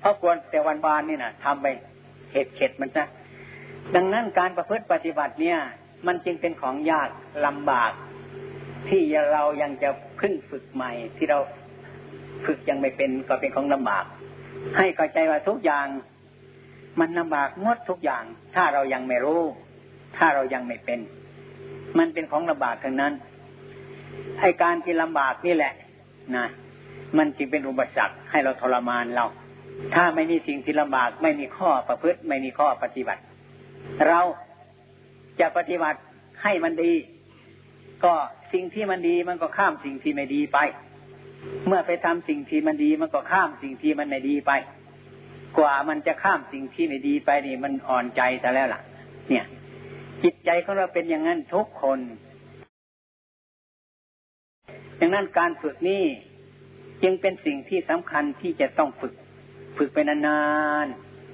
[0.00, 1.66] เพราะควรแต่วันวานนี่นะทำไป
[2.30, 3.04] เข็ดเข็ดมันซะ
[3.94, 5.58] ดังนั้นการประพฤติปฏิบัติเนี่ย
[6.06, 7.08] มันจึงเป็นของยาก
[7.46, 7.92] ลำบาก
[8.88, 9.90] ที่เรายังจะ
[10.20, 11.38] พึ่งฝึกใหม่ ที่เรา
[12.46, 14.04] ฝึกยังไม่เป็นก็เป็นของลำบาก
[14.76, 15.86] ให้เข้าใจว่าทุกอย่าง
[17.00, 19.42] มันลำบากงดทุกอย่าง ถ้าเรายังไม่รู้
[20.16, 21.00] ถ้าเรายังไม่เป็น
[21.98, 23.12] มันเป็นของลำบากทั้งนั้น
[24.40, 25.72] ไอการที่ลำบากนี่แหละ
[26.36, 26.46] นะ
[27.18, 29.26] มันจึงเป็นอุปสรรคให้เราทรมานเรา
[29.94, 33.22] ถ้าไม่มีสิ่งที่ลำบาก ไม่มีข้อประพฤติ ไม่มีข้อปฏิบัติ
[34.08, 34.20] เรา
[35.40, 35.98] จะปฏิบัติ
[36.42, 36.92] ให้มันดี
[38.04, 38.14] ก็
[38.52, 40.58] สิ่งที่มันดีมันก็ข้ามสิ่งที่ไม่ดีไป
[41.66, 44.52] เมื่อไปทำสิ่งที่มันดีมันก็ข้ามสิ่งที่มันไม่ดีไป
[45.58, 48.80] กว่ามันจะข้ามสิ่งที่ไม่ดีไปนี่มันอ่อนใจซะแล้วล่ะ
[49.28, 49.44] เนี่ย
[50.22, 51.98] จิตใจของเราเป็นอย่างนั้นทุกคน
[55.00, 56.04] ดังนั้นการฝึกนี่
[57.02, 59.14] จึงเป็นสิ่งที่สำคัญที่จะต้องฝึก
[59.76, 60.42] ฝึกไปนา
[60.84, 60.86] น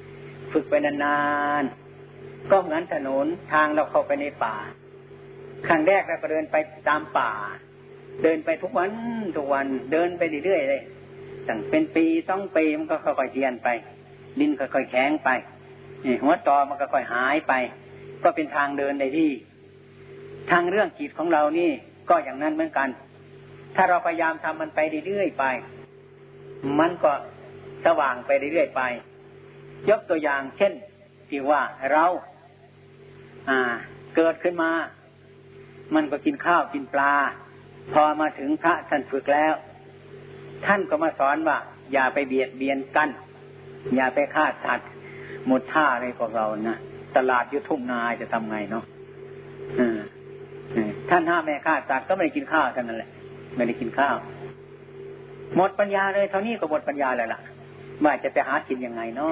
[0.03, 1.19] ๆฝึกไปนา
[1.61, 4.57] นๆก็เหมือนถนนทางเราเข้าไปในป่า
[5.67, 6.57] ครั้งแรกเราก็เดินไป
[6.89, 7.31] ตามป่า
[8.23, 8.91] เดินไปทุกวัน
[9.37, 10.83] ทุกวันเดินไปเรื่อยๆเลย
[11.49, 13.69] ตั้งเป็นปีต้องปีมันก็ค่อยๆเทียนไป
[14.41, 15.31] ดินค่อยๆแข็งไป
[16.23, 17.53] หัวตอมันก็ค่อยหายไป
[18.23, 19.31] ก็เป็นทางเดินในที่
[20.51, 21.71] ทางเรื่องจิตของเรานี่
[22.11, 22.89] ก็อย่างนั้นเหมือนกัน
[23.77, 25.45] ถ้าเราพยายามทำมันไปเรื่อยๆไป
[26.79, 27.13] มันก็
[27.87, 28.83] สว่างไปเรื่อยๆไป
[29.91, 30.73] ยกตัวอย่างเช่น
[31.29, 32.07] ที่ว่าเรา
[33.51, 33.61] อ่า
[34.17, 34.71] เกิดขึ้นมา
[35.95, 37.13] มันก็กินข้าวกินปลา
[37.93, 39.55] พอมาถึงพระท่านฝึกแล้ว
[40.67, 41.59] ท่านก็มาสอนว่า
[41.93, 43.09] อย่าไปเบียดเบียนกัน
[43.97, 44.89] อย่าไปฆ่าสัตว์
[45.47, 46.77] หมดท่าอะไรพวกเรานะ
[47.17, 48.85] ตลาดยุทุ่งนาจะทำไงเนาะ
[51.11, 53.11] ท่านห้ามไม่ฆ่าสัตว์ก็ไม่ได้กินข้าวท่านนั่นแหละ
[53.57, 54.17] ไม่ได้กินข้าว
[55.57, 57.41] หมดปัญญาเลยเท่านี้ก็หมดปัญญาเลยล่ะ
[58.05, 59.29] ว่าจะไปหากินยังไงเนา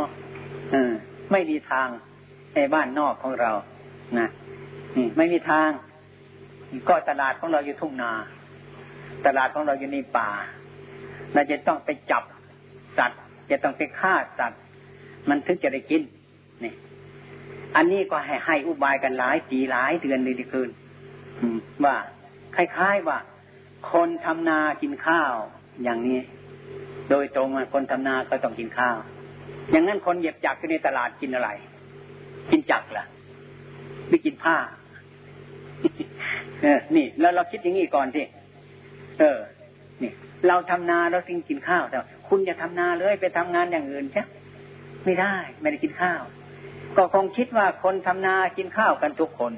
[0.00, 0.02] ะ
[1.32, 1.88] ไม่มีทาง
[2.54, 3.50] ในบ้านนอกของเรา
[4.18, 4.28] นะ
[4.96, 5.70] นี่ไม่มีทาง
[6.88, 8.12] ก็ตลาดของเราอยู่ทุ่งนา
[9.26, 10.30] ตลาดของเราอยู่ในป่า
[11.34, 12.22] เราจะต้องไปจับ
[12.98, 14.60] สัตว์ จะต้องไปฆ่าสัตว์
[15.28, 16.02] มันถึงจะได้กิน
[16.64, 16.72] นี่
[17.76, 20.70] อันนี้ก็ให้ให้อุบายกันหลายปีหลายเดือนเลยดีคืน
[21.84, 21.96] ว่า
[22.56, 23.18] คล้ายๆว่า
[23.92, 25.32] คนทำนากินข้าว
[25.82, 26.20] อย่างนี้
[27.10, 28.96] โดยตรงคนทำนาก็ต้องกินข้าว
[29.70, 31.50] อย่างนั้นคนเหยียบจักรในตลาดกินอะไร
[32.50, 33.04] กินจักรล่ะ
[34.08, 34.56] ไม่กินผ้า
[36.96, 38.22] นี่แล้วเราคิดอย่างนี้ก่อนสิ
[39.18, 39.38] เออ
[40.02, 40.12] นี่
[40.48, 44.24] เราทำนาเราจึงกินข้าวแต่คุณอย่าทำนาเลยไปทำงานอย่างอื่นใช่
[45.04, 46.22] ไม่ได้ ไม่ได้กินข้าว
[46.96, 49.52] ก็คงคิดว่าคนทำนากินข้าวกันทุกคน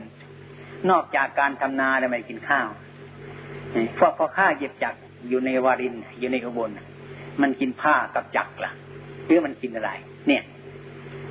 [0.91, 2.69] นอกจากการทำนาแล้วไม่กินข้าว
[3.99, 4.95] พวกพ่อข้าเย็บจัก
[5.29, 6.71] อยู่ในวารินอยู่ในขบวน
[7.43, 8.73] มันกินผ้ากับจักล่ะ
[9.27, 9.91] หรือมันกินอะไร
[10.29, 10.43] เนี่ย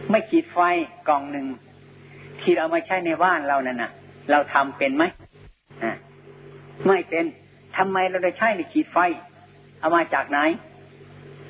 [0.10, 0.58] ไม่ขีดไฟ
[1.08, 1.46] กล่องหนึ่ง
[2.42, 3.92] ที่เรามาใช้ในบ้านเรานั่นนะ
[4.32, 5.04] เราทำเป็นไหม
[6.88, 7.26] ไม่เป็น
[7.78, 8.98] ทำไมเราได้ใช้ในขีดไฟ
[9.80, 10.40] เอามาจากไหน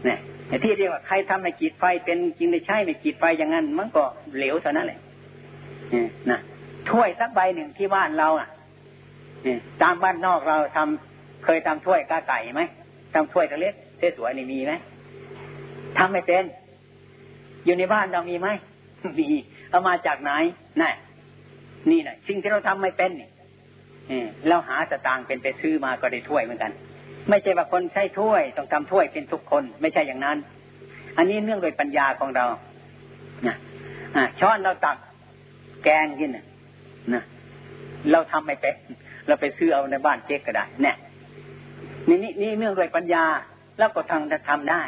[0.06, 0.20] เนี่ย
[0.64, 4.04] ที่เรียกว่าใครทำในขีดไฟเป็นจริงได้ใช้ในขีดไฟอย่างนั้น มันก็
[4.38, 5.00] เหลวเท่านั้นแหละ
[6.30, 6.40] นะ
[6.90, 8.48] ถ้วยสักใบหนึ่งที่บ้านเราอะ
[9.82, 12.62] ตามบ้านนอกเราทำเคยทำถ้วยกาไก่ไหม
[13.14, 13.74] ทำถ้วยตะเล็ก
[14.18, 14.74] สวยๆนี่มีไหม
[15.98, 16.44] ทำไม่เป็น
[17.66, 18.48] อยู่ในบ้านเรามีไหม
[19.20, 19.28] มี
[19.70, 20.32] เอามาจากไหน
[20.82, 20.94] นั่น
[21.92, 23.30] นี่นะสิ่งที่เราทำไม่เป็นนี่
[24.50, 26.72] เราหาสตางค์เป็นไปซื้อมาก็ได้ถ้วยเหมือนกัน
[27.30, 30.38] ไม่ใช่ว่าคนใช้ถ้วยต้องทำถ้วยเป็นทุกคน ไม่ใช่อย่างนั้น
[31.18, 32.46] อันนี้เนื่องโดยปัญญาของเรา
[33.48, 33.56] นะ
[34.40, 34.98] ช้อนเราตัก
[35.84, 37.24] แกงกินนะ
[38.12, 38.76] เราทำไม่เป็น
[39.28, 40.96] เราไปซื้อเอาในบ้านเจ๊กก็ได้เนี่ย
[42.08, 43.26] นี่นี่นี่เนื่องด้วยปัญญา
[43.78, 44.84] แล้วก็ทางจะทำได้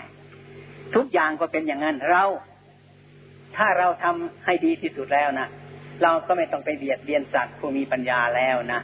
[0.95, 2.23] ทุกอย่างก็เป็นอย่างนั้นเรา
[3.57, 5.47] ถ้าเราทำให้ดีที่สุดแล้วนะ
[6.03, 8.81] เราก็ไม่ต้องไปเบียดเบียนสัตว์ผู้มีปัญญาแล้วนะ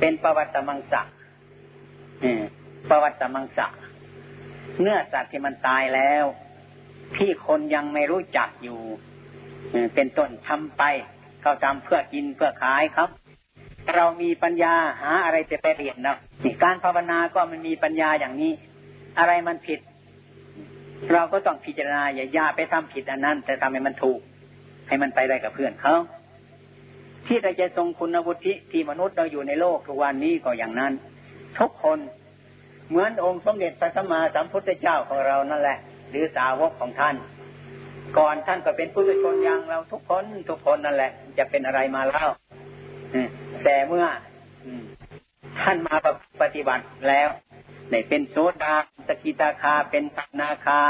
[0.00, 1.02] เป็นประวัติมังสะ
[2.90, 3.66] ประวัติมังสะ
[4.80, 6.24] เนื้อสัตว์ที่มันตายแล้ว
[7.16, 8.80] ที่คนยังไม่รู้จักอยู่
[9.94, 10.82] เป็นต้นทำไป
[11.42, 13.08] เขาทำเพื่อกินเพื่อขายครับ
[13.94, 16.18] เรามีปัญญาหาอะไรจะไปเรียนเนาะ
[16.62, 18.52] การภาวนาก็มันมีปัญญาอย่างนี้
[19.18, 19.80] อะไรมันผิด
[21.12, 24.20] เราก็ต้องพิจารณาอย่าย่าไปทำผิดอันนั้น แต่ทำให้มันถูก
[24.88, 25.94] ให้มันไปได้กับเพื่อนเขา
[27.28, 30.92] ที่เราจะทรงคุณวุฒิที่มนุษย์เราอยู่ในโลกทุกวันนี้ก็อย่างนั้น
[31.58, 31.98] ทุกคน
[32.88, 35.78] เหมือนองค์สมเด็จพระสัมมาสัมพุทธเจ้าของเรานั่นแหละ
[36.10, 37.16] หรือสาวกของท่าน
[38.18, 42.26] ก่อนท่านก็เป็นผู้ชนอย่างเราทุกคนทุกคนนั่นแหละ จะเป็นอะไรมาเล่า
[43.64, 44.06] แต่เมื่อ
[45.60, 45.96] ท่านมา
[46.42, 47.28] ปฏิบัติแล้ว
[47.90, 48.74] ในเป็นโสดา
[49.08, 50.82] สกิตาคาเป็นปันาคา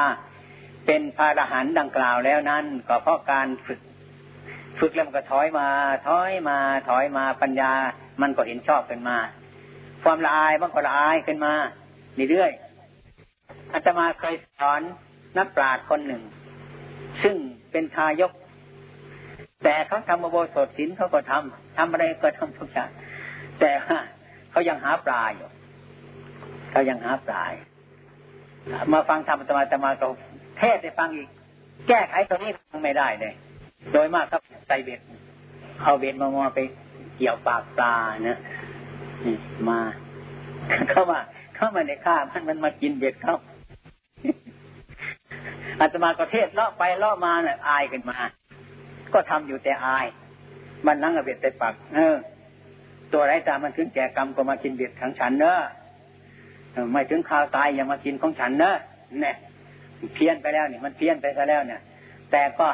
[0.87, 3.81] เป็นพระอรหันต์ดังกล่าวแล้วนั้น ก็เพราะการฝึก
[4.81, 5.69] ฝึกแล้วมันก็ถอยมา
[6.09, 7.73] ถอยมา ถอยมาปัญญา
[8.23, 9.19] มันก็เห็นชอบขึ้นมา
[10.03, 11.53] ความละอายมันก็ละอายขึ้นมา
[12.31, 14.81] เรื่อยๆอาตมาเคยสอน
[15.39, 16.23] นักปราชญ์คนหนึ่ง
[17.23, 17.37] ซึ่ง
[17.71, 18.33] เป็นทายก
[19.65, 22.91] แต่เขาทำโบสถศิลเขาก็ทำทำอะไรก็ทำทุกอย่าง
[23.61, 23.71] แต่
[24.51, 25.49] เขายังหาปลาอยู่
[26.71, 27.53] เขายังหาปลาย
[28.93, 30.07] มาฟังธรรมตมาตมาก็
[30.59, 31.29] เทศได้ฟังอีก
[31.89, 33.35] แก้ไขตรงนี้ฟังไม่ได้เลย
[33.93, 35.01] โดยมากครับใส่เบ็ด
[35.83, 36.59] เอาเบ็ดมามอไป
[37.17, 37.95] เกี่ยวปากปลา
[38.29, 38.39] นะ
[39.69, 39.79] มา
[40.91, 41.19] เข้ามา
[41.57, 43.37] เข้ามาในข้ามันมันมากินเบ็ดเขา
[45.81, 48.17] อาตมาก็เทศเลาะไปเลาะมาเนี่ยอายขึ้นมา
[49.13, 50.07] ก็ทำอยู่แต่อาย
[50.87, 52.17] มันนั่งเอาเบ็ดไปปักเออ
[53.13, 55.59] ตัวไรตามันถึงแก่กรรมก็มากินเบ็ดของฉันเนอะ
[56.93, 58.77] ไม่ถึงข่าวตายอย่ามากินของฉันเนอะ
[59.21, 59.37] เนี่ย
[60.15, 61.81] เพี้ยนไปแล้วเนี่ยมันเพี้ยนไปซะแล้วเนี่ย
[62.31, 62.67] แต่ก็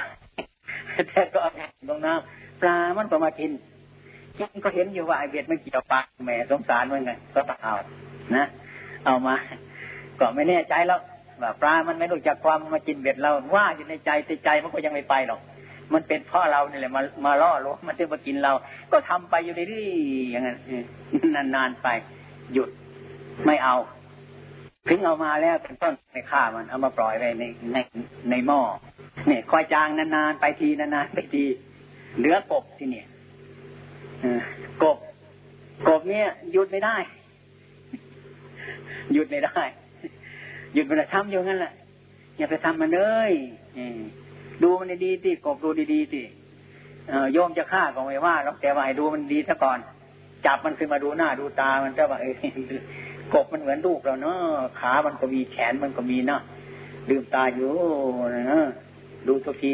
[1.08, 1.52] แต่ก็เอา
[1.88, 3.50] ลงน้ำปลามันก็มากิน
[4.38, 7.74] กินก็เห็นอยู่ว่าไอเบ็ดมันเกี่ยวปากแหมสงสารมันไงก็ต้องเอา
[8.36, 8.44] นะ
[9.04, 9.36] เอามา
[10.20, 11.00] ก็ไม่แน่ใจแล้ว
[11.42, 15.40] ว่าปลามันไม่รู้จักความมากินเบ็ดเราว่าอยู่ในใจแต่ใจมันก็ยังไม่ไปหรอก
[15.92, 18.52] มันเป็นพ่อเราเนี่ยแหละมามาล่อลวงมันจะมากินเรา
[18.92, 20.58] ก็ทำไปอยู่เรื่อยๆอย่างนั้น
[21.54, 21.88] นานๆไป
[22.52, 22.70] หยุด
[23.46, 23.76] ไม่เอา
[24.88, 27.78] ถึงเอามาแล้วเป็นต้นไม่ฆ่ามันเอามาปล่อยไว้ในใน
[28.30, 28.60] ในหม้อ
[29.28, 31.44] เนี่ยคอยจางนานๆไปทีนานๆไปที
[32.18, 33.06] เหลือกบที่เนี่ย
[34.82, 34.98] กบ
[35.88, 36.96] กบเนี่ยหยุดไม่ได้
[39.12, 39.58] หยุดไม่ได้
[40.74, 41.72] หยุดมันจะทำอยู่งั้นแหละ
[42.36, 43.32] อย่าไปทำมันเลย
[44.62, 46.24] ดูมันดีๆที่กบดูดีๆที่
[47.32, 49.78] โยมจะฆ่าก็ไม่ว่าหรอกแต่ว่าให้ดูมันดีซะก่อน
[50.46, 52.34] จับมันขึ้นมาดูหน้าดูตามันจะว่าเออ
[53.34, 54.38] กบมันเหมือนลูกเราเนาะ
[54.80, 56.42] ขามันก็มีแขนมันก็มีเนาะ
[57.08, 57.72] ลืมตาอยู่
[58.50, 58.60] นะ
[59.28, 59.72] ดูทุกที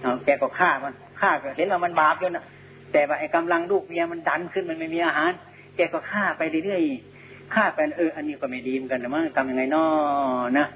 [0.00, 2.44] เอาแกก็ฆ่ามันฆ่าก็เห็นว่ามันบาปอยู่นะ
[2.92, 5.32] แต่ว่าไอ้กำลังลูกเมียมันดันขึ้นมันไม่มีอาหาร
[5.76, 10.66] แกก็ฆ่าไปเรื่อยๆฆ่าไปเอออันนี้ก็ไม่ดีเหมือนกันนะมั้งทำยังไงนาะนะ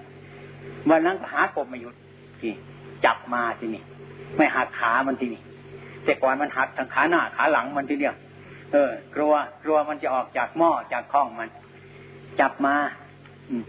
[0.91, 1.95] วันนั้นหากบมาหยุด
[2.41, 2.53] ที่
[3.05, 3.83] จับมาที่นี่
[4.37, 5.43] ไม่หักขามันที่นี่
[6.05, 8.15] แต่ก่อนมันหักทางขาหน้าขาหลังมันทีเดียว
[8.73, 9.33] เออ กลัว
[9.63, 11.49] กลัวมันจะออกจากหม้อจากข้องมัน
[12.41, 12.75] จับมา
[13.51, 13.65] อืม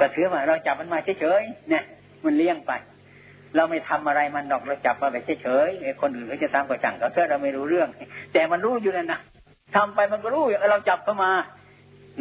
[0.00, 1.84] ก็ถือว่าเราจับมันมาเฉยๆเนี่ย
[2.24, 2.72] มันเลี้ยงไป
[3.56, 7.88] เราไม่ทำอะไรมันดอกเราจับมาแบบเฉยๆคนอื่นเขาจะทำก็จังก็เพื่อเราไม่รู้เรื่อง
[8.32, 9.20] แต่มันรู้อยู่นั่นนะ
[9.74, 11.30] ทำไปมันก็รู้เราจับเข้ามา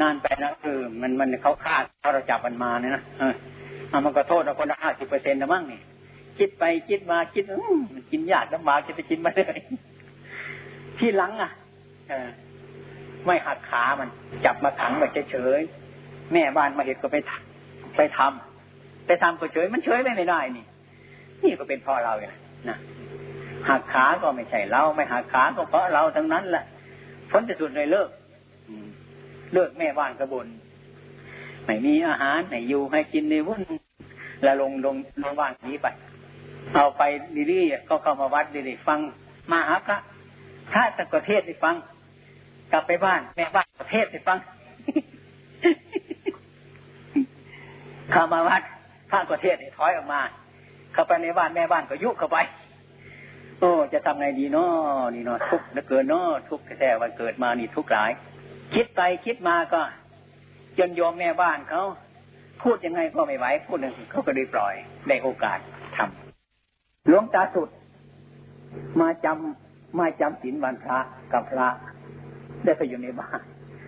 [0.02, 3.34] นานไปนะคือมันมันเขาคาดถ้าเราจับมันมาเนี่ยนะเออ
[4.06, 5.80] มันก็โทษเราคนละห้าสิบเปอร์เซ็นต์นะมั้งนี่
[6.38, 9.60] คิดไปคิดมาคิดมันกินยากลำบากจะไปกินมาเลย
[11.00, 11.52] ที่หลังอะ
[12.10, 12.30] เออ
[13.26, 14.10] ไม่หักขามัน
[14.46, 17.18] จับมาขังแบบเฉยๆแม่บ้านมาเห็นก็ไป
[17.98, 20.66] ไปทำไปทำก็เฉยมันเฉยไม่ได้นี่
[21.44, 22.34] นี่ก็เป็นพ่อเราอย่าง
[22.70, 22.78] นะ
[23.70, 26.66] หักขาก็ไม่ใช่เราไม่หักขาก็เพราะเราทั้งนั้นแหละ
[27.32, 28.10] ผลที่สุดเลยเลิก
[29.54, 30.48] เลิกแม่บ้านกระบน
[31.66, 33.62] ไม่มีอาหารไม่อยู่ให้กินในวุ่น
[34.44, 35.88] แล้วลงลงลงบ้านนี้ไป
[36.74, 37.04] เอาไป
[37.52, 39.00] ดีๆก็เข้ามาวัดดีๆฟัง
[39.52, 39.98] มาหาพระ
[40.74, 41.76] ถ้าตะกเทศได้ฟัง
[42.72, 44.38] กลับไปบ้านแม่บ้านประเทศให้ฟัง
[48.12, 48.62] เข้ามาวัด
[49.12, 50.22] ข้างประเทศให้ถอยออกมา
[50.94, 52.38] เข้าไปในบ้านแม่บ้านก็ยุเข้าไป
[53.60, 58.12] โอ้จะทำไงดีเนาะนี่เนาะทุกข์เหลือเกินเนาะทุกข์แท้วันเกิดมานี่ทุกข์หลาย
[58.74, 59.82] คิดไปคิดมาก็
[60.78, 61.84] จนโยมแม่บ้านเขา
[62.62, 64.74] พูดยังไงก็ไม่ไหวพูดหนึ่งเขาก็ได้ปล่อย
[65.08, 65.60] ได้โอกาส
[65.96, 67.70] ทำหลวงตาสุด
[69.02, 71.00] มาจำมาจำศีลวันพระ
[71.34, 71.70] กับพระ
[72.66, 73.40] ได้ไปอยู่ในบ้าน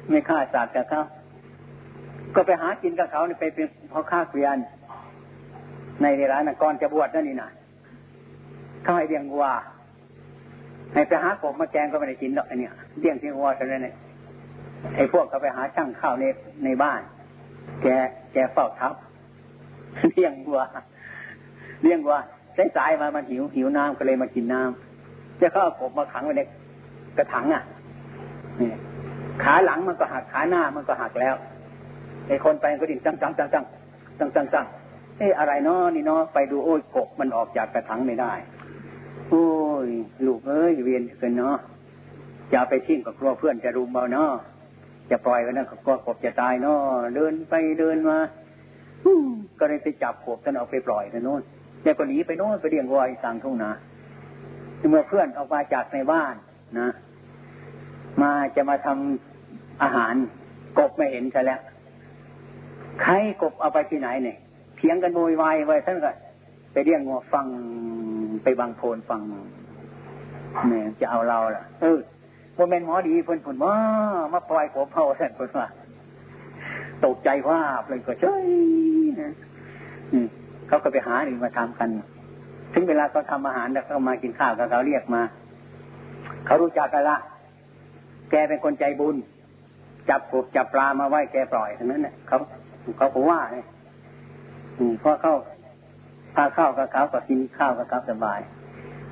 [0.10, 1.04] ไม่ฆ่าสัตว์กับเขา
[2.36, 4.58] ก็ไปหากินกับเขาไปเป็นพ่อค้าเกวียน
[6.02, 7.50] ในร้านะก่อนจะบวชนั่นนี่นะ
[8.84, 9.46] เขาให้เลี้ยงวัว
[10.94, 13.96] ให้ไปหากบมาแกงก็ไม่ได้กินหรอกอันนี้ยเลี้ยงเพียงวัวเท่านั้นเอง
[14.96, 16.24] ไอ้พวกเขาไปหาช่างข้าวใน
[16.66, 17.02] ในบ้าน
[17.82, 17.88] แก
[18.34, 18.94] แกเฝ้าทับ
[20.12, 20.60] เลี้ยงวัว
[21.84, 22.16] เลี้ยงวัว
[22.76, 26.42] สายๆมามันหิวหิวน้ำก็เลยมากินน้ำจะเขาเอากบมาขังไว้ใน
[27.18, 27.64] กระถังอะ
[29.44, 31.36] ขาหลังมันก็หักขาหน้ามันก็หักแล้ว
[32.28, 33.64] ไอ้คนไปก็ดิ่งจังจังจังจัง
[34.20, 34.66] จังจังจัง
[35.18, 38.34] เอ้อะไรเนาะนี่เนาะไปดูโอ้ยกบมันออกจากกระถังไม่ได้
[39.30, 39.46] โอ้
[39.86, 39.88] ย
[40.26, 41.58] ลูกเอ้ยเวียนเกินเนาะ
[42.54, 44.32] จะไปทิ้งกับครัวเพื่อนจะรุมเบาเนาะ
[45.10, 46.80] จะปล่อยไว้นั่นก็กบจะตายเนาะ
[47.16, 48.18] เดินไปเดินมา
[49.60, 51.42] ก็เลยไปจับกบท่านเอาไปปล่อยไปโน่น
[51.84, 53.72] แล้วก็หนีไปโน่นไปเลี้ยงวัวสั่งทุ่งนา
[54.90, 56.34] เมื่อเพื่อนออกมาจากในบ้าน
[56.80, 56.90] นะ
[58.22, 60.14] มาจะมาทำอาหาร
[60.80, 61.62] กบไม่เห็นซะแล้ว
[63.02, 64.38] ใครกบเอาไปที่ไหนเนี่ย
[64.82, 66.12] ถียงกันโวยวายไว้ท่านก็
[66.74, 67.46] ไปเรียกงัวฟัง
[68.44, 69.22] ไปบางโพนฟัง
[70.70, 72.00] เนี่ยจะเอาเราล่ะ เออ
[72.56, 73.76] โมเมนหมอดีเพิ่นผลว่า
[74.34, 75.68] มาปล่อยกบเผาท่านคนว่า
[77.06, 78.46] ตกใจว่าเลยก็เฉย
[79.22, 79.34] นะ
[80.68, 81.90] เขาก็ไปหาหรือมาทำกัน
[82.74, 85.22] ถึงเวลาเขาทำอาหารแล้วเขามากินข้าวกับเขาเรียกมา
[86.46, 87.18] เขารู้จักกันละ
[88.32, 89.16] แกเป็นคนใจบุญ
[90.10, 92.38] จับกบจับปลามาไว้แกปล่อยทั้งนั้นเนี่ยเขา
[92.98, 93.66] เขาบอกว่าเนี่ย
[95.02, 95.36] พอเข้า
[96.36, 98.40] พาข้าวกับเขาก็กินข้าวกับเขาสบาย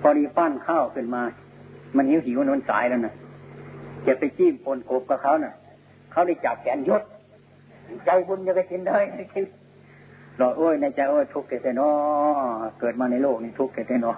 [0.02, 1.22] พอดีปั้นข้าวขึ้นมา
[1.96, 3.14] มันหิวหิวนอนสายแล้วนะ
[4.08, 5.54] จะไปจิ้มปนกบกับเขานะ่ะ
[6.12, 7.02] เขาได้จับแขนยศ
[8.06, 8.98] ใจบุญจะไปกินได้
[9.34, 9.46] กิน
[10.40, 11.92] รอโอ้ยในใจโอ้ยทุกข์แก่นอ
[12.80, 14.14] เกิดมาในโลกนี้ทุกข์แก่นอ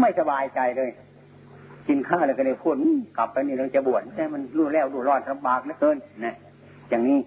[0.00, 0.90] ไม่สบายใจเลย
[1.88, 2.74] กินข้าวแล้วก็เลยพูด
[3.16, 6.34] กลับไปนี่เราจะบวชแต่มันรู้แล้วรู้รอดลำบากเหลือเกินนะ
[6.90, 7.18] อย่างนี้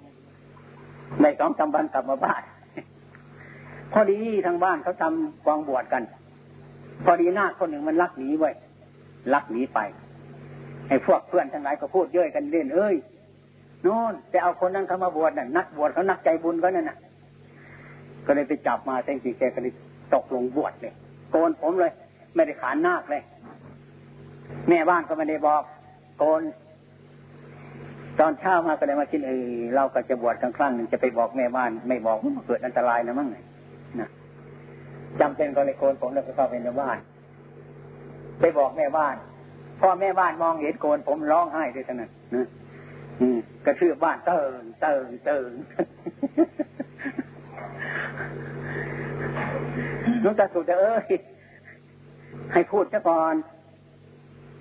[1.22, 2.42] ในสองสาวันกลับมาบ้าน
[3.94, 6.04] พอดีทางบ้านเขาทำกองบวชกัน
[7.06, 8.52] พอดีหน้าคนหนึ่งมันลักหนีไว้
[9.34, 9.80] ลักหนีไป
[10.88, 12.96] ไอ้พวกเพื่อนทั้งหลายก็พูดเย้ยกันเล่นเอ้ย
[13.84, 16.98] โน่นแต่เอาคนนั้นเขามาบวชน่ะนักบวชเขานักใจบุญก็นั่นน่ะ
[18.26, 19.74] ก็เลยไปจับมาแทงจีแกก็เลย
[20.14, 20.94] ตกลงบวชเลย
[21.32, 21.92] โกนผมเลย
[22.36, 23.22] ไม่ได้ขานนาคเลย
[24.70, 25.64] แม่บ้านก็ไม่ได้บอก
[26.18, 26.42] โกน
[28.20, 33.38] ตอนเช้ามาก็เลยมาคิดเออเราก็จะบวชครั้งครั้งหนึ่งจะไปบอกแม่บ้าน ไม่บอกมันเกิดอันตรายนะมั้งไง
[34.00, 34.10] นะ
[35.20, 36.98] จำเป็นก็เลยโกนผมแล้วก็เข้าไปในบ้าน
[38.40, 39.16] ไปบอกแม่บ้าน
[39.82, 42.10] พ่อแม่บ้านมองเห็นโกนผมร้องไห้ด้วยกันนะ
[43.66, 45.50] กระชือบ้านเติงเติงเติง
[50.24, 51.06] ลุงตาสุดเอ้ย
[52.54, 53.34] ให้พูดซะก่อน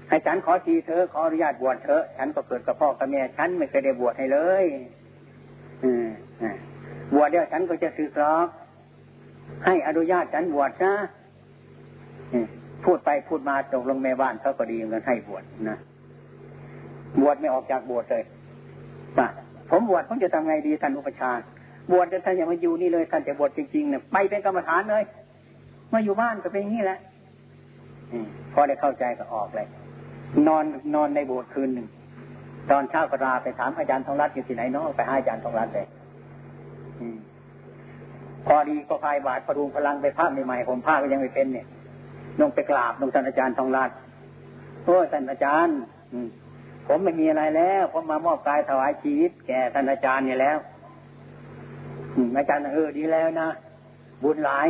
[0.09, 4.65] ให้ฉันขอทีเธอขออนุญาตบวชเธอฉันก็เกิดกับพ่อกับแม่ฉันไม่เคยได้บวชให้เลย
[7.15, 8.47] บวชเดี๋ยวฉันก็จะสึกรอก
[9.65, 10.95] ให้อนุญาตฉันบวชนะ
[12.85, 15.77] พูดไปพูดมาตกลงแม่บ้านเขาก็ดีเงินกันให้บวชนะ
[17.21, 18.25] บวชไม่ออกจากบวชเลย
[19.19, 19.29] ว่า
[19.71, 21.33] ผมบวชผมจะทำไงดีท่านอุปชา
[21.93, 25.05] บวชจะท่านอย่ามาอยู่นี่เลยท่านจะบวชจริงๆเนี่ยไปเป็นกรรมฐานเลย
[25.93, 26.99] มาอยู่บ้านก็เป็นอย่างนี้แหละ
[28.53, 29.67] พอได้เข้าใจก็ออกเลย
[30.49, 31.87] นอนนอนในโบสถ์คืนหนึ่ง
[32.71, 35.87] ตอนเช้าก็ลาไปถามอาจารย์ทองรัตน์อยู่ที่ไหนเนาะไปหาอาจารย์ทองรัตน์เลย
[38.47, 41.67] พอดีก็พายบาทพรุงพลังไปภาพใหม่ๆผมภาพก็ยังไม่เป็นเนี่ย
[42.41, 43.97] ลงไปกราบลงท่านอาจารย์ทองรัตน์
[44.85, 45.79] โอ้ท่านอาจารย์
[46.87, 50.59] ผมไม่มีอะไรแล้ว ผมมามอบกายถวายชีวิต แก่ท่านอาจารย์เนี่ยแล้ว
[52.39, 53.49] อาจารย์เออดีแล้วนะ
[54.23, 54.69] บุญหลาย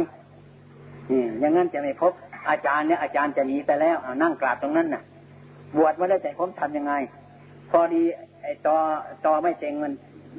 [1.40, 2.12] อย่างนั้นจะไม่พบ
[2.50, 5.02] อาจารย์เนี่ยอาจารย์จะหนีไปแล้วนั่งกราบตรงนั้นน่ะ
[5.76, 6.92] บวชมาได้แต่ผมทำยังไง
[7.70, 8.02] พอดี
[8.42, 8.76] ไอ้ตอ
[9.24, 9.92] ตอไม่เจงมัน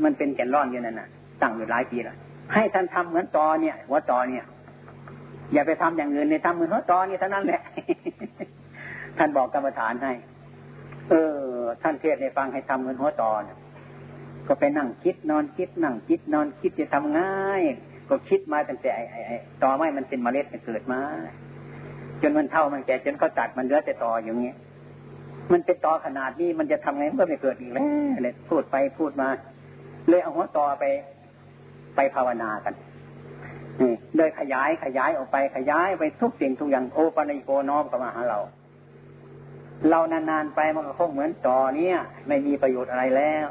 [0.04, 1.08] มันเป็นแก่นร่อนอยู่นั่นน่ะ
[1.42, 2.16] ตั้งอยู่หลายปีแล้ว
[2.54, 4.44] ให้ท่านทำเหมือนตอเนี่ยหัวตอเนี่ย
[5.54, 7.62] อย่าไปทำอย่างอื่นในทำเหมือนหัวตอเนี่เท่านั้นแหละ
[9.18, 10.14] ท่านบอกกรรมฐานให้
[11.10, 11.36] เออ
[11.82, 13.42] ท่านเทศในฟังให้ทำเหมือนหัวตอน
[14.48, 17.62] ก็ไปนั่งคิดนอนคิดนั่งคิดนอนคิดจะทำง่าย
[18.10, 21.00] ก็คิดมาตั้งแต่ไอ้ไอ้ตอไม้มันเป็นเมล็ดมันเกิดมา
[22.22, 24.56] จนมันเท่ามันแก่จนเขาตัดมันเหลือแต่ตออย่างเงี้ย
[25.54, 27.86] มันเป็นตอขนาดนี้มันจะทำไงเมื่อไม่เกิดอีกแล้ว
[28.24, 29.28] เลยพูดไปพูดมา
[30.10, 30.86] เลยเอาหัวตอไป
[31.96, 32.74] ไปภาวนากัน
[33.82, 38.40] นี่เลยขยายขยายออกไปขยายไปทุกสิ่งทุกอย่างโอปัญโกน้อมกับมาหาเรา
[39.90, 43.48] เรานานๆไปมันก็คงเหมือนต่อเนี้ยไม่มีประโยชน์อะไรแล้ว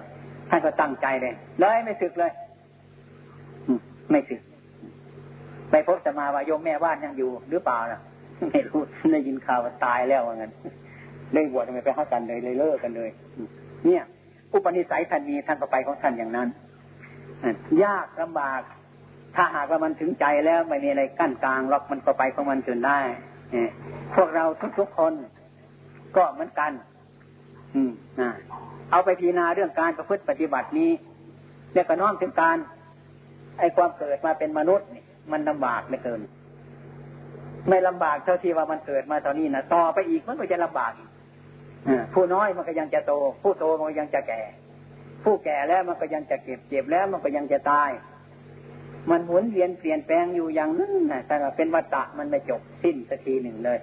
[0.50, 2.32] ท่านก็ตั้งใจเลยเลยไม่สึกเลย
[4.11, 4.40] ไม่สึก
[5.70, 8.00] ไปพบสมาวายมแม่บ้านยังอยู่หรือเปล่าล่ะ
[8.50, 8.80] ไม่รู้
[9.12, 10.52] ได้ยินข่าวว่าตายแล้วว่างั้น
[11.32, 13.10] เลยบวชทำไมไปหากันเลยเลยเลิกกันเลย
[13.87, 14.02] เนี่ย
[14.52, 16.48] อุปนิสัยท่านมีท่านก็ไปของท่านอย่างนั้น
[17.85, 18.60] ยากลำบาก
[19.37, 22.98] ถ้าหากว่ามันถึงใจแล้วไม่มีอะไรกั้นกลางล็อกมันก็ไปของมันจนได้
[24.14, 24.44] พวกเรา
[24.79, 25.12] ทุกๆคน
[26.16, 26.72] ก็เหมือนกัน
[27.74, 28.31] อืมนะ
[28.90, 30.90] เอาไปพิจารณาเรื่องการประพฤติปฏิบัตินี้
[31.74, 32.56] แล้วก็น้อมถึงการ
[33.58, 36.20] ไอ้ความเกิดมาเป็นมนุษย์นี่มันลาบากเหลือเกิน
[37.68, 40.92] ไม่ลำบากเท่าที่ว่ามันเกิดมาตอนนี้นะต่อไปอีกมันก็จะลำบาก
[42.14, 43.12] ผู้น้อยมันก็ยังจะโต
[43.42, 44.42] ผู้โตมันก็ยังจะแก่
[45.24, 47.90] ผู้แก่แล้วมันก็ยังจะเก็บเจ็บแล้วมันก็ยังจะตาย
[49.10, 53.78] มันหมุนเวียนเปลี่ยนแปลงอยู่อย่างนั้นนะแต่เป็นวัฏฏะมันไม่จบสิ้นสักทีหนึ่งเลย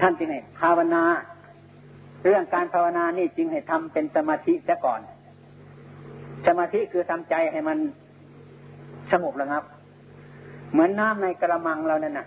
[0.00, 1.02] ท่านจึงไงภาวนา
[2.24, 5.00] เรื่องการภาวนานี่จึงให้ทำเป็นสมาธิซะก่อน
[6.46, 7.78] สมาธิคือทำใจให้มัน
[9.12, 9.62] สงบระงับ
[10.72, 12.26] เหมือนน้ำในกระมังเรานั่นน่ะ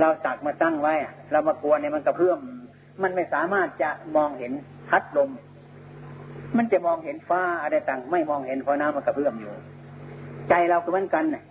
[0.00, 0.94] เราตักมาตั้งไว้
[1.30, 2.38] เรามากลัวเนี่ยมันกระเพื่อม
[3.02, 4.52] มันไม่สามารถจะมองเห็น
[4.90, 5.30] พัดลม
[6.56, 9.52] มันจะมองเห็นฟ้าอะไรต่างไม่มองเห็นเพราะน้ำมันกระเพื่อมอยู่
[10.48, 11.44] ใจเราก็เหมือนกันน่ะ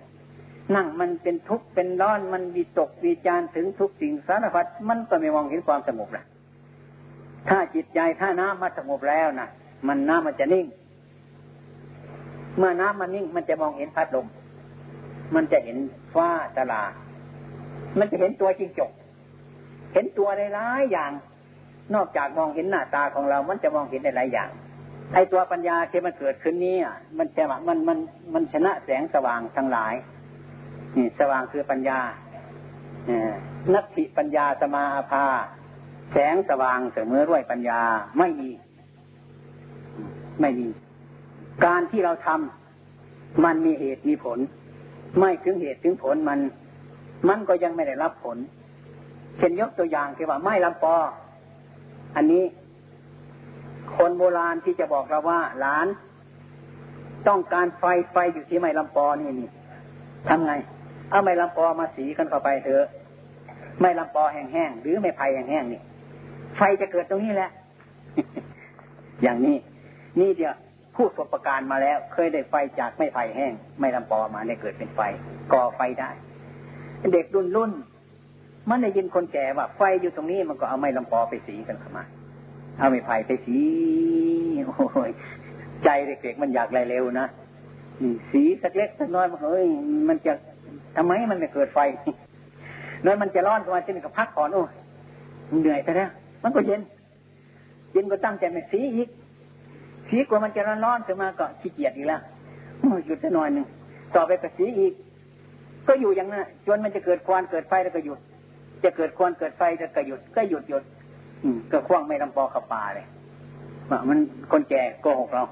[0.76, 6.24] นั่งมันเป็นทุกข์เป็นร้อนมันวิตกวิจารถึงทุกสิ่งสารพัดมันก็ไม่มองเห็นความสงบละ
[7.50, 9.48] ถ้าจิตใจถ้าน้ำมันสงบแล้วนะ
[9.88, 10.66] มันน้ำมันจะนิ่ง
[12.58, 14.28] เมื่อน้ำมันนิ่ง มันจะมองเห็นพัดลม
[15.36, 15.78] มันจะเห็น
[16.14, 16.84] ฟ้าตลา
[18.00, 18.92] มันจะเห็นตัวจริงจก
[19.94, 21.12] เห็นตัวในหลายอย่าง
[21.96, 24.50] นอกจากมองเห็นหน้าตาของเรา มันจะมองเห็นในหลายอย่าง
[25.14, 27.98] ไอตัวปัญญาที่มันเกิดขึ้นนี้อะมันจะมันมัน
[28.34, 29.94] มันชนะแสงสว่างทั้งหลาย
[30.96, 32.00] นี่สว่างคือปัญญา
[33.74, 35.26] นัตถิปัญญาสมาภา
[36.14, 37.80] แสงสว่างเสมอด้วยปัญญา
[38.20, 38.50] ไม่มี
[40.42, 40.70] ไม่มี
[41.66, 44.40] การที่เราทำมันมีเหตุมีผล
[45.20, 46.40] ไม่ถึงเหตุถึงผลมัน
[47.30, 48.38] มันก็ยังไม่ได้รับผล
[49.38, 50.96] เช่นยกตัวอย่างที่ว่าไม้ลำปอ
[52.16, 52.44] อันนี้
[53.98, 55.88] คนโบราณที่จะบอกเราว่า หลาน
[57.28, 59.50] ต้องการไฟไฟอยู่ที่ไม้ลำปอนี่นี่
[60.28, 60.54] ทำไง
[61.10, 62.86] เอาไม้ลำปอมาสีกันเข้าไปเถอะ
[63.80, 65.82] ไม้ลำปอแห้งๆหรือไม้ไผ่แห้งๆนี่
[66.58, 67.52] ไฟจะเกิดตรงนี้แหละ
[69.24, 69.56] อย่างนี้
[70.20, 70.56] นี่เดียว
[70.96, 75.02] พูดประการมาแล้ว เคยได้ไฟจากไม้ไผ่แห้งไม่ลำปอมาได้เกิดเป็นไฟ
[75.54, 76.10] ก่อไฟได้
[77.14, 77.72] เด็กรุ่นรุ่น
[78.70, 82.04] มันได้ยินคนแก่ว่าไฟอยู่ตรงนี้มันก็เอาไม้ลำปอไปสีกันเข้ามา
[82.78, 83.58] เอาไม้ไผ่ไปสี
[84.66, 85.12] โอ้ย
[85.84, 87.28] ใจเด็กๆมันอยากไรเร็วนะ
[88.32, 89.68] สีสักเล็กสักน้อยมันเอ้ย
[90.10, 90.34] มันจะ
[90.98, 91.80] ทำไมมันไม่เกิดไฟ
[93.06, 94.72] น้อยมันจะร้อนขึ้นมาจะมีกับพักก่อนโอ้ย
[95.62, 96.10] เหนื่อยไปแล้ว
[96.44, 96.82] มันก็เย็น
[97.94, 99.10] เย็นก็ตั้งใจไม่สีอีก
[100.10, 102.22] สีกว่ามันจะร้อนร้อนขึ้นมาก็ขี้เกียจอีกแล้ว
[103.06, 103.66] หยุดสักหน่อยหนึ่ง
[104.16, 104.94] ต่อไปก็สีอีก
[105.88, 108.20] ก็อยู่อย่างนั้นจนมันจะเกิดควันเกิดไฟแล้วก็หยุด
[108.84, 110.84] จะเกิดควันเกิดไฟแล้วก็หยุดก็หยุดหยุด
[111.72, 113.06] ก็คว้างไม่ลำปอขับป่าเลย
[113.90, 114.18] ว่ามัน
[114.52, 115.44] คนแก่โกหกเรา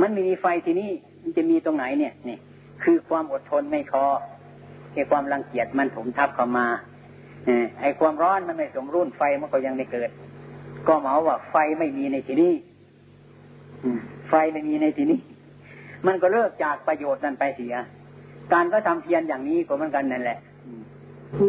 [0.00, 0.90] มันมีไฟที่นี่
[1.22, 2.38] มันจะมีตรงไหนเนี่ยนี่
[2.82, 4.04] คือความอดทนไม่พอ
[4.94, 6.66] ไอ้ความรังเกียจมันถมทับเข้ามา
[7.80, 10.10] ไอ้ความร้อนมันไม่สมรุ่นไฟมันก็ยังไม่เกิด
[10.88, 12.52] ก็หมาว่าไฟไม่มีในที่นี้
[14.28, 15.20] ไฟไม่มีในที่นี้
[16.06, 17.74] มันก็เลิกจากประโยชน์นั้นไปเสีย
[18.52, 20.38] การก็ทำเพียรอย่างนี้ก็เหมือนกันนั่นแหละ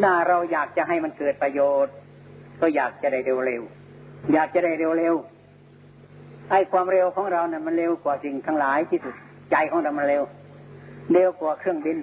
[0.04, 1.94] ถ้าเราอยากจะให้มันเกิดประโยชน์
[2.62, 9.16] ก็อยากจะได้เร็วๆอยากจะได้เร็วๆไอ้ความเร็วของเราเนี่ยมันเร็วกว่าสิ่งทั้งหลายที่สุด
[9.52, 10.24] ใจของเรามันเร็ว
[11.14, 11.98] เร็วกว่าเครื่องบิน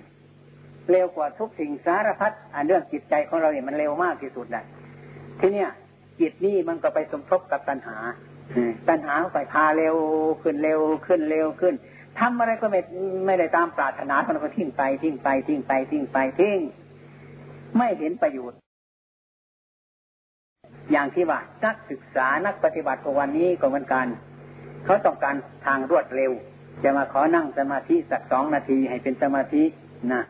[0.91, 4.65] เร็วกว่าทุกสิ่งสารพัดอันเรื่องจิตใจของเราเนี่ยมันเร็วมากที่สุดเลย
[5.41, 5.71] ทีเนี้ย
[6.21, 7.97] จิตนี่มันก็ไปสมทบกับตัณหา
[8.89, 9.97] ตัณหาไปพาเร็ว
[10.43, 11.75] ขึ้นเร็วขึ้นเร็วขึ้น
[12.19, 12.81] ทำอะไรก็ไม่
[13.27, 16.61] ไม่ได้ตามปรารถนามันก็ทิ้งไปทิ้งไปทิ้งไปทิ้งไปทิ้ง
[17.77, 18.59] ไม่เห็นประโยชน์
[20.93, 24.07] อย่างที่ว่านักศึกษานักปฏิบัติวันนี้ก็เหมือนกัน
[24.85, 26.33] เขาต้องการทางรวดเร็ว
[26.83, 29.65] จะมาขอนั่งสมาธิสักสองนาทีให้เป็นสมาธิ
[30.13, 30.23] นะ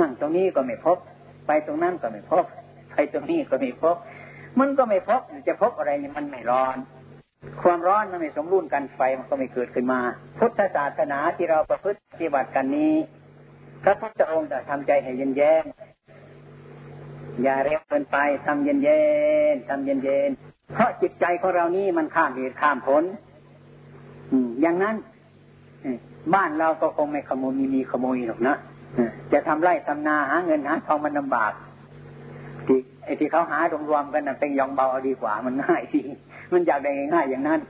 [0.00, 0.98] นั่งตรงนี้ก็ไม่พบ
[1.46, 2.44] ไปตรงนั้นก็ไม่พบ
[2.92, 3.96] ไปตรงนี้ก็ไม่พบ
[4.60, 6.76] มันก็ไม่พบจะพบอะไรนี่มันไม่ร้อน
[7.62, 10.00] ความร้อนมันไม่สมรุนกันไฟมันก็ไม่เกิดขึ้นมา
[10.38, 12.94] พุทธศาสนาที่เราประพฤติปฏิบัติกันนี้
[13.82, 15.64] พระพุทธองค์จะทำใจให้เย็นแย้ม
[17.42, 18.16] อย่าเร็วเกินไป
[18.46, 19.00] ทำเย็นเย็
[19.54, 20.30] นทำเย็นเย็น
[20.74, 23.04] เพราะจิตใจของเรานี่มันข้ามเหตุข้ามผล
[24.60, 24.96] อย่างนั้น
[26.34, 28.54] บ้านเราก็คงไม่ขโมยมีมีขโมยหรอกนะ
[29.32, 31.52] จะทำไร่ทำนาหาเงินหาทองมันลาบาก
[32.66, 33.58] ที่ไอ้ที่เขาหา
[33.88, 36.00] รวมๆกันนะเป็นยองเบาเอาดีกว่ามันง่ายที
[36.52, 37.60] มันอยากได้ง่ายอย่างนั้น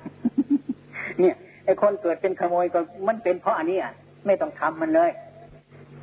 [1.19, 1.35] เนี่ย
[1.65, 3.93] ไอ้คนเกิดเป็นขโมยก็มันเป็นเพราะอันนี้อะ
[4.27, 5.11] ไม่ต้องทำมันเลย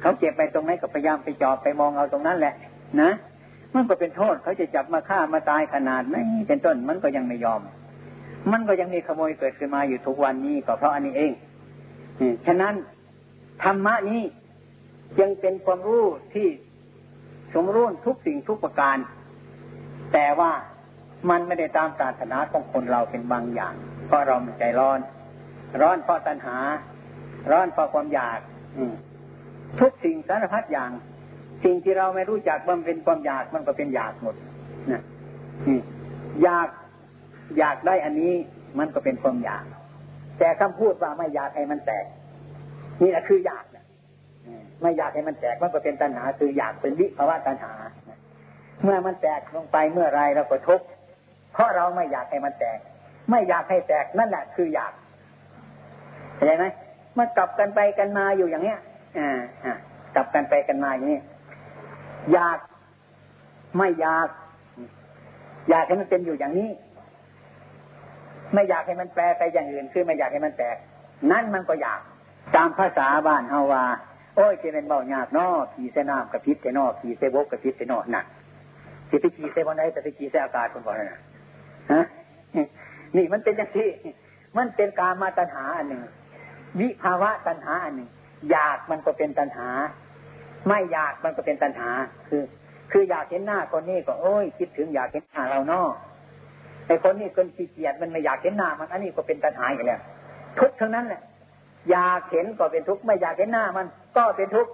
[0.02, 2.54] เขาเก็บไปตรงไหนก็พยายามไปจอบไปมองเอาตรงนั้นแหละ
[3.02, 3.12] นะ
[3.76, 6.16] มันก็เป็นโทษเขาจะจับมาฆ่ามาตายขนาดไหน
[6.48, 7.62] เป็นต้นมันก็ยังไม่ยอม
[8.52, 11.32] มันก็ยังมีขโมยเกิดขึ้นมาอยู่ทุกวันนี้ก็เพราะอันนี้เอง
[12.46, 12.74] ฉะนั้น
[13.64, 14.22] ธรรมะนี้
[15.22, 16.48] ยังเป็นความรู้ที่
[17.54, 18.98] สมรู้ทุกสิ่งทุกประการ
[20.14, 20.52] แต่ว่า
[21.30, 23.74] มันไม่ได้ตามปรารถนาของคนเราเป็นบางอย่าง
[24.08, 25.00] เพราะเรามันใจร้อน
[25.82, 26.58] ร้อนเพราะตัณหา
[27.52, 28.40] ร้อนเพราะความอยาก
[29.80, 30.92] ทุกสิ่งสารพัดอย่าง
[31.64, 34.36] สิ่งที่เราไม่รู้จักมันเป็นความอยากมันก็เป็นอยากหมด
[34.92, 35.02] นะ
[36.44, 36.68] อยาก
[37.60, 38.34] อยากได้อันนี้
[38.80, 39.64] มันก็เป็นความอยาก
[40.40, 42.06] แต่คำพูดว่าไม่อยากให้มันแตก
[43.02, 43.86] นี่แหละคืออยากนะ
[44.82, 47.74] ไม่อยากให้มันแตกมันก็เป็นตัณหา คืออยากเป็นวิภาวะตัณหา
[48.84, 50.86] เมื่อมันแตกลงไปเมื่อไรเราก็ทุกข์
[51.54, 52.80] เพราะเราไม่อยากให้มันแตก
[53.30, 54.94] ไม่อยากให้แตกนั่นแหละคืออยาก
[56.36, 56.66] เข้าใจไหม
[57.18, 58.80] มันกลับกันไปกันมาอยู่อย่างเนี้ย
[59.18, 59.74] อ่าอ่า
[60.16, 61.20] กลับกันไปกันมาอย่างนี้
[62.34, 62.58] อยาก
[63.78, 64.28] ไม่อยาก
[65.70, 66.70] อยากให้มันเป็นอยู่อย่างนี้
[68.54, 70.78] ไม่อยากให้มันแปลไปอย่างอื่น คือไม่อยากให้มันแตก
[71.32, 72.00] นั่นมันก็อยาก
[72.56, 73.84] ตามภาษาบ้านเฮาว่า
[74.36, 78.26] โอ้ยจะเป็นเบายากนอขี่เสนามกับพิษเสนอขี่เสบกกับพิษเสนอหนัก
[79.10, 81.20] ขี่ไปขี่เสบนไหนแต่ไปขี่เสอากาศคนก่อนนะ
[81.92, 82.06] ฮะ
[83.16, 83.90] นี่มันเป็นอย่างที่
[84.58, 86.02] มันเป็นการมาตัญหาอันหนึ่ง
[86.80, 88.10] วิภาวะตัญหาอันหนึ่ง
[88.52, 89.70] อยากมันก็เป็นตัญหา
[90.68, 91.90] ไม่อยากมันก็เป็นตัญหา
[92.28, 92.44] คือ
[92.92, 95.88] คืออยากเห็นหน้าคนนี้ก็โอ้ยคิดถึงอยากเห็นหน้าเราเนาะ
[96.88, 100.00] ไอ้คนนี้คนขี้เกียจมันไม่อยากเห็นหน้ามันอันนี้ก็เป็นตัญหาอยู่แล้ว
[100.60, 101.22] ทุกทั้งนั้นแหละ
[101.92, 103.88] อยากเห็นก็เป็นทุกข์ไม่อยากเห็นหน้ามัน
[104.18, 104.72] ก็เป็นทุกข์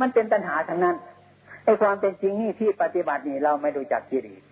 [0.00, 0.96] มันเป็นตัณหาทั้งนั้น
[1.64, 4.42] ไอ้ความเป็นจริงนี่ที่ปฏิบัตินี่เราไม่รู้จักกิเลส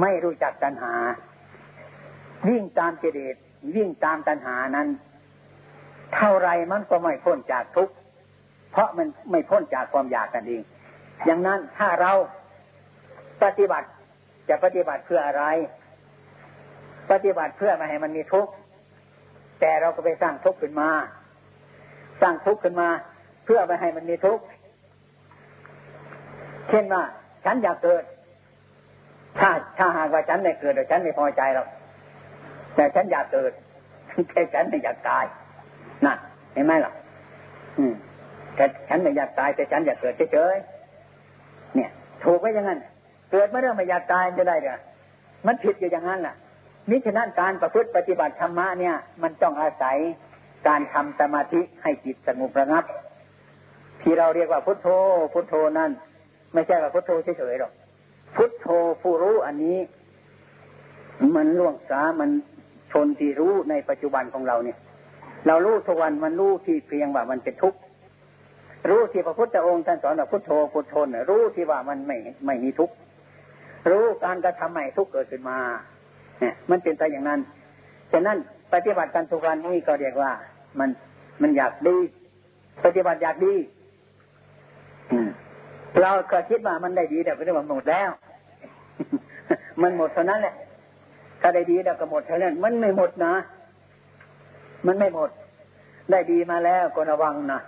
[0.00, 0.92] ไม่รู้จักตัณหา
[2.48, 3.36] วิ่งตามกิเลส
[3.74, 4.88] วิ่งตามตัณหานั้น
[6.14, 7.94] เท่าไรมันก็ไม่พ้นจากทุกข์
[8.72, 10.62] เพราะมันไม่พ้นจากความอยากกันเอง
[11.26, 12.12] อย่างนั้นถ้าเรา
[13.42, 13.88] ปฏิบัติ
[14.48, 15.44] จะปฏิบัติเพื่ออะไร
[17.10, 18.52] ปฏิบัติเพื่อมาให้มันมีทุกข์
[19.60, 20.90] แต่เราก็ไปสร้างทุกข์ขึ้นมา
[22.20, 22.88] สร้างทุกข์ขึ้นมา
[23.44, 24.44] เพื่อไม่ให้มันมีทุกข์
[26.68, 27.02] เช่นว่า
[27.44, 28.02] ฉันอยากเกิด
[29.38, 31.68] ถ้าถ้าหากว่าฉันไม่เกิดฉันไม่พอใจหรอก
[32.74, 33.52] แต่ฉันอยากเกิด
[34.28, 35.24] แต่ฉันไม่อยากตาย
[36.06, 36.14] น่ะ
[36.54, 36.92] เห็นไหมล่ะ
[37.78, 37.94] อืม
[38.56, 41.90] แต่ฉันไม่อยากตายแต่ฉันอยากเกิดเฉยๆเนี่ย
[42.24, 42.78] ถูกไหมอย่างนั้น
[43.30, 44.78] เกิดไม่ได้ไม่อยากตายจะได้เด้อ
[45.46, 46.34] มันผิดอยู่อย่างนั้นแหละ
[46.88, 49.96] มิฉะนั้นการประพฤติปฏิบัติธรรมะเนี่ย มันต้องอาศัย
[50.68, 52.84] การทำสมาธิให้จิตสงบระงับ
[54.02, 54.88] ที่เราเรียกว่าพุทโธ
[55.32, 55.90] พุทโธนั่น
[56.54, 57.72] ไม่ใช่ว่าพุทโธเฉยๆหรอก
[58.36, 58.66] พุทโธ
[59.02, 59.78] ผู้รู้อันนี้
[61.36, 62.30] มันล่วงสามัน
[62.92, 64.78] ชนที่รู้ในปัจจุบันของเราเนี่ย
[65.46, 67.78] เรารู้ทุกวันมันรู้ที่เพียงว่ามันเป็นทุกข์
[68.88, 70.94] รู้ที่พระพุทธองค์ท่านสอนว่าพุทโธพุทโธ
[71.30, 72.16] รู้ที่ว่ามันไม่
[72.46, 72.94] ไม่มีทุกข์
[73.90, 75.58] รู้การกระทำใหม่ทุกข์เกิดขึ้นมา
[76.40, 77.40] เนี่ยมันเป็นไปอย่างนั้น
[78.12, 78.38] ฉะนั้น
[78.72, 80.32] ปฏิบัติการทุกวันนี้ก็เรียกว่า
[80.78, 80.88] มัน
[81.42, 81.96] มันอยากดี
[82.84, 83.54] ปฏิบัติอยากดี
[86.00, 88.10] เราก็คิดว่ามันได้ดีแต่ก็เรียกว่าหมดแล้ว
[89.82, 90.54] มันหมดเท่านั้นแหละ
[91.40, 93.34] ถ้าได้ดีแล้วก็หมดเท่านั้น มันไม่หมดนะ
[94.86, 95.30] มันไม่หมด
[96.10, 97.60] ได้ดีมาแล้วก็ระวังนะ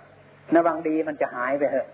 [0.55, 1.87] ระวังดีมันจะหายไปเถอะ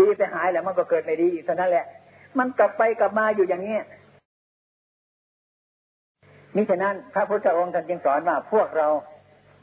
[0.00, 1.86] ดีไปหายแล้วมันก็เกิดไม่ดีอีกเท่านั้นแหละ
[2.38, 3.76] มันกลับไปกลับมาอยู่อย่างนี้
[6.54, 8.88] มิฉะนั้นพระพุทธองค์ท่านจึงสอนว่าพวกเรา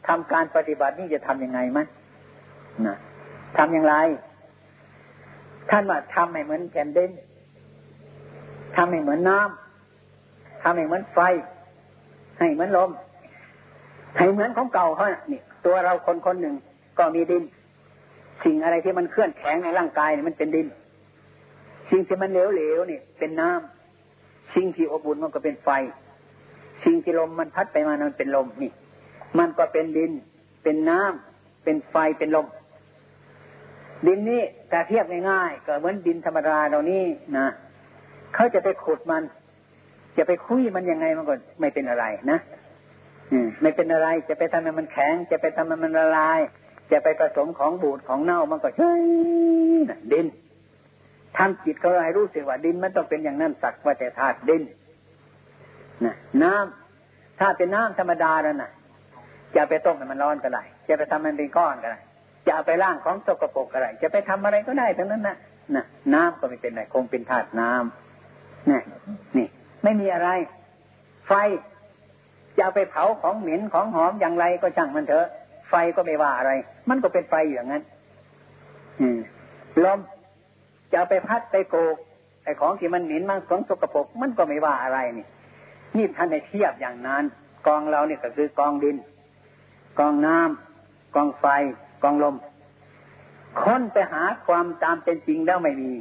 [0.07, 1.87] ทำการปฏิบัตินี่จะทํำยังไงมั้ย
[2.85, 2.97] นะ
[3.57, 3.95] ทำอย่างไร
[5.69, 7.11] ท่านว่าทำให้เหมือนแผ่นดิน
[8.75, 11.19] ทำให้เหมือนน้ำทำให้เหมือนไฟ
[12.39, 12.89] ให้เหมือนลม
[14.17, 16.55] ให้เหมือนของเก่าเขานี่ ตัวเราคนคนหนึ่ง
[16.97, 17.43] ก็มีดิน
[18.43, 20.67] สิ่งอะไรที่มันเคลื่อนแข็งในร่างกายเนี่ยมันเป็นดิน
[21.91, 25.69] สิ่งที่มันเหลวๆเนี่ยเป็นน้ำสิ่งที่อบอุ่นมันก็เป็นไฟ
[26.85, 28.71] สิ่งที่ลมมันพัดไปมานั้นเป็นลมนี่
[29.39, 30.11] มันก็เป็นดิน
[30.63, 32.47] เป็นน้ำเป็นไฟเป็นลม
[34.07, 37.03] ดินนี้แต่เทียบง่ายๆก็เหมือนดินธรรมดาเรานี่
[37.37, 37.47] นะ
[38.35, 39.23] เขาจะไปขุดมัน
[40.17, 42.39] จะไปคุยมันยังไงมันก็ไม่เป็นอะไรนะ
[43.61, 46.39] ไม่เป็นอะไรจะไปทำให้มันแข็ง จะไปทำให้มันละลาย
[46.91, 48.91] จะไปผสมของบูดของเน่ามันก็ใช่
[50.11, 50.27] ดิน
[51.37, 54.61] ทำจิตเขาให้รู้สึกว่าดินมันต้องเป็นอย่างนั้นสักว่าแต่ธาตุดิน
[56.05, 58.71] นะน้ำถ้าเป็นน้ำธรรมดาแล้วนะ
[59.55, 61.99] จะไปต้มให้มันร้อนก็ได้จะไปทำมันเป็นก้อนก็ได้
[62.45, 65.37] จะเอาไปล่างของสกปรกก็ได้จะไปทำอะไรก็ได้ทั้งนั้นนะ
[65.75, 68.79] นะน้ำก็ไม่เป็นไรคงเป็นธาตุน้ำนี่
[69.37, 69.47] นี่
[69.83, 70.29] ไม่มีอะไร
[71.27, 71.33] ไฟ
[72.55, 75.27] จะเอาไปเผาของเหม็นของหอมอย่างไรก็ช่างมันเถอะ
[75.69, 76.51] ไฟก็ไม่ว่าอะไร
[76.89, 77.83] มันก็เป็นไฟอย่างนั้น
[78.99, 79.19] อืม
[79.83, 79.99] ลม
[80.91, 81.95] จะเอาไปพัดไปโกก
[82.43, 85.25] ไอ้ของที่มันเหม็นมากของสกปรกมันก็ไม่ว่าอะไรนี่
[85.97, 87.23] นี่ท่านในเทียบอย่างนั้น
[87.67, 88.97] กองเราเนี่ยก็คือกองดิน
[89.99, 91.45] กองน้ำกองไฟ
[92.03, 92.35] กองลม
[93.61, 95.91] ค้นไปหาความตามเป็นจริงแล้วไม่มี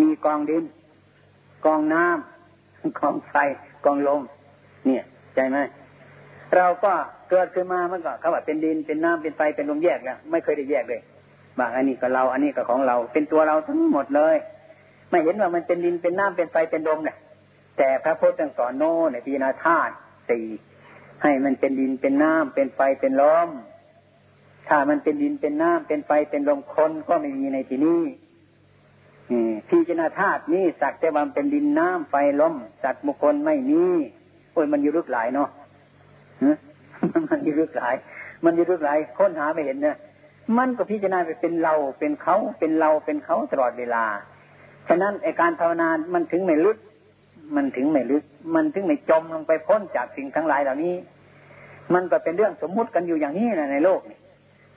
[0.00, 0.64] มีกองดิน
[1.66, 3.34] กองน้ำกองไฟ
[3.84, 4.22] กองลม
[4.86, 5.04] เนี่ย
[5.34, 5.58] ใจไหม
[6.56, 6.92] เราก็
[7.30, 11.00] เกิดขึ้นมามันก็เขาว่าเป็นดินเป็นน้ำเป็นไฟเป็นลมแยกแล้วไม่เคยได้แยกเลย
[11.58, 14.36] บางอันนี้ก็เราอันนี้ก็ของเรา เป็นตัวเราทั้งหมดเลย
[15.10, 17.16] ไม่เห็นว่ามันเป็นดินเป็นน้ำเป็นไฟเป็นลมเนี่ย
[17.78, 19.92] แต่พระพุทธสอนโน่ในปีนาธาตุ
[20.28, 20.46] สี่
[21.22, 23.48] ให้มันเป็นดินเป็นน้ำเป็นไฟเป็นลม
[24.68, 28.02] ถ้ามันเป็นดินเป็นน้ำเป็นไฟเป็นลมคนก็ไม่มีในที่นี้
[29.68, 33.84] พิจารณาธาตุนี้สักแต่ว่าเป็นดินน้ำไฟลมสัตว์บุคคลไม่มี
[34.54, 35.48] โอ้ยมันอยู่ลึกหลายเนาะ
[37.30, 37.94] มันอยู่ลึกหลาย
[38.44, 39.96] มันอยู่ลึกหลายค้นหาไม่เห็นเนี่ย
[40.58, 44.04] มันก็พิจารณาไปเป็นเราเป็นเขาเป็นเราเป็นเขาตลอดเวลา
[44.88, 46.78] ฉะนั้นไอการภาวนา มันถึงไม่ลึก
[47.56, 48.24] มันถึงไม่ลึก
[48.54, 50.94] มันถึงไม่จมลงไปพ้นจากสิ่งทั้งหลายเหล่านี้
[51.94, 54.18] มันก็เป็นเรื่องสมมุติกันอยู่อย่างนี้นะในโลกนี่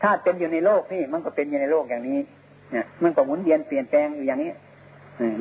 [0.01, 2.19] ถ้าเป็นอยู่ในโลกนี่มันก็เป็นอยู่ในโลกอย่างนี้
[2.71, 4.51] เนี่ยมันก็หมุนเวียนเปลี่ยนแปลงอยู่อย่างนี้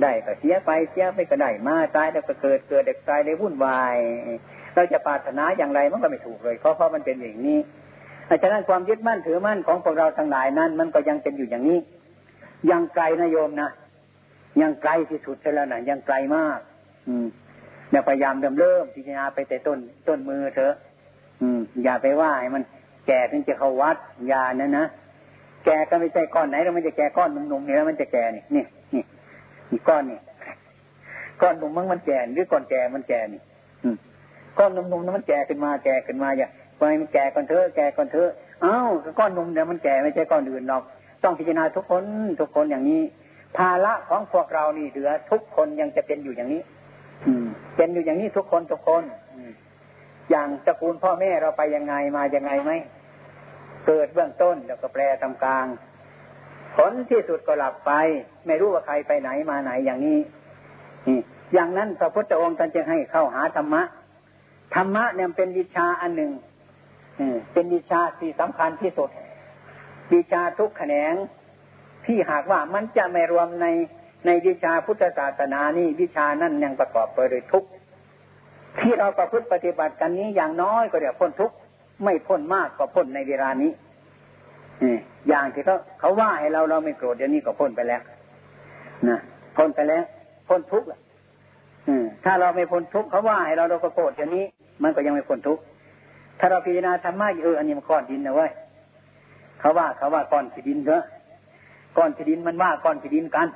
[0.03, 3.97] ได้ก็เสียไปเสียไปก็ได้มาตายแล้วก็เกิดเกิดเด็กตายเลยวุ่นวาย
[4.75, 7.59] เราจะปรารถนาอย่างไรมันก็ไม่ถูกเลย เพราะเพราะมันเป็นอย่างนี้
[8.43, 11.79] ฉะนั้นความยึดมั่นถือมั่นของพวกเราทั้งหลายนั้น มันก็ยังเป็นอยู่อย่างนี้
[12.71, 13.71] ยังไกลนะโยมนะ
[14.61, 16.59] ยังไกลที่สุดแล้วนะยังไกลมาก
[17.09, 17.27] อืม
[17.93, 20.75] อย่าพยายามเริ่มเริ่มพิจารณาไปแต่ต้นต้นมือเถอะ
[21.43, 22.63] อืม อย่าไปว่าให้มัน
[23.07, 23.97] แก่ถึงจะเข้าวัด
[24.33, 24.87] ยานะนะ
[25.65, 28.65] แก่ก็ไม่ใช่ก้อนไหนแล้วมันจะแก่ก้อนหนุ่มๆนี่แล้วมันจะแก่นี่นี่
[29.71, 30.19] นี่นี่ก้อนนี่
[31.41, 33.41] ก้อนหนุ่มมันมันแก่หรือก้อนแก่มันแก่นี่
[34.59, 36.49] ก้อนหนุ่มๆนั้นมันแก่ขึ้นมาแก่ขึ้นมาอย่า
[36.79, 38.31] ไปมันแก่ก่อนเถอะแก่ก่อนเถอะ
[38.63, 38.77] เอ้า
[39.19, 40.83] ก้อนหนุ่มเนี่ยมันแก่ไม่ใช่ก้อนอื่นหรอก
[41.23, 42.05] ต้องพิจารณาทุกคน
[42.41, 43.03] ทุกคนอย่างนี้
[43.57, 46.63] ภาระของพวกเรานี่เหลือ ทุกคนยังจะเป็นอยู่อย่างนี้
[47.27, 47.47] อืม
[47.77, 49.03] เป็นอยู่อย่างนี้ทุกคนทุกคน
[50.31, 52.73] อย่างตระกูลพ่อแม่เราไปยังไงมายังไงไหม
[53.87, 55.67] เกิดเบื้องต้นแล้วก็แปลทำกลาง
[56.77, 57.93] ผลที่สุดก็หลับไป
[58.47, 60.19] ไม่รู้ว่าใครไปไหนมาไหนอย่างนี้
[61.55, 63.83] อย่างนั้นพระพุทธองค์ท่านจึงให้เข้าหาธรรมะ
[64.75, 66.33] ธรรมะเนี่ยเป็นวิชาอันหนึ่ง
[67.53, 69.11] เป็นวิชาที่สำคัญที่สุด
[70.15, 71.15] วิชาทุกแขนง
[72.07, 73.67] ที่หากว่ามันจะไม่รวมใน
[74.27, 77.65] ในวิชาพุทธศาสนานี่วิชานั้นยังประกอบไปด้วยทุก
[78.79, 81.53] ที่เราประพฤติปฏิบัติกันนี้อย่างน้อยก็เดี๋ยวพ้นทุก
[82.05, 83.71] ไม่พ้นมากก็พ้นในเวลานี้
[85.29, 88.03] อย่างที่เขาเขาว่าให้เราเราไม่โกรธเดี๋ยวนี้ก็พ้นไปแล้ว
[89.09, 89.19] นะ
[89.57, 90.05] พ้นไปแล้ว
[90.49, 90.89] พ้นทุกข์
[92.25, 94.45] ถ้าเราไม่พ้นทุกข์เขาว่าให้เราเราก็โกรธเดี๋ยวนี้
[94.83, 95.63] มันก็ยังไม่พ้นทุกข์
[96.39, 98.51] ถ้าเราพิจารณาธรรมะเอออันนี้มันก้อนดินนะเว้ย
[99.61, 101.03] เขาว่าเขาว่าก้อนขี้ดินเถอะ
[101.97, 103.49] ก้อนขี้ดินมันว่าก้อนขี้ดินกัน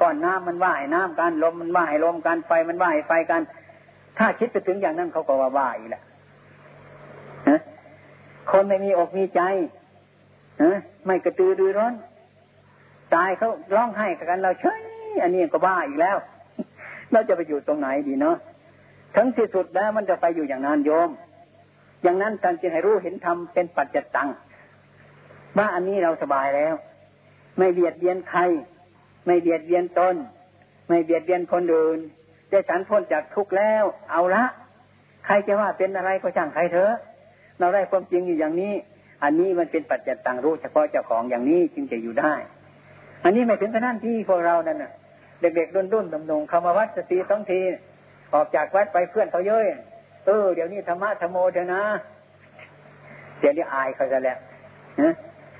[0.00, 3.42] ก้อนน้ำมันว่าให้น้ำกันลมมันว่าให้ลมกันไฟมันว่าให้ไฟกัน
[4.18, 6.02] ถ้าคิดไปถึงอย่างนั้นเขาก็ว่าว่าอีกแหละ
[8.50, 9.40] คนไม่มีอกมีใจ
[11.06, 11.94] ไม่กระตือรือร้น
[13.14, 14.80] ตายเขาร้องไห้กันเราเฉย
[15.22, 16.16] อันนี้ก็บ้าอีกแล้ว
[17.12, 18.36] เราจะไปอยู่ตรงไหนดีเนาะ
[19.16, 21.10] ทั้งที่สุดแล้วมันจะไปอยู่อย่างนั้นโยม
[22.02, 24.28] อย่างนั้นท่านจึงให้รู้เห็นธรรมเป็นปัจจตัง
[25.56, 26.74] ว่าอันนี้เราสบายแล้ว
[27.58, 28.40] ไม่เบียดเบียนใคร
[29.26, 30.14] ไม่เบียดเบียนตน
[30.88, 31.98] ไม่เบียดเบียนคนอื่น
[32.50, 34.44] จะฉันพ้นจากทุกข์แล้ว เอาละ
[35.24, 36.92] ใครจะว่าเป็นอะไรก็ช่างใครเถอะ
[37.58, 38.74] เราได้ความจริงอยู่อย่างนี้
[39.22, 42.32] อันนี้มันเป็นปัจจัยต่างรู้เฉพาะเจ้าของอย่างนี้จึงจะอยู่ได้
[43.24, 44.92] อันนี้ไม่ถึงขนาดที่พวกเรานั่นน่ะ
[45.40, 47.60] เด็กๆรุ่นรุ่นดำดงเข้ามาวัดสติสองที
[48.34, 49.62] ออกจากวัดไปเพื่อนเขาเยอะ
[50.26, 51.82] เออเดี๋ยวนี้ธรรมะธรรมโมเถอะนะ
[53.40, 54.38] เดี๋ยวนี้อายเขาจะแล้ว
[55.00, 55.14] นะ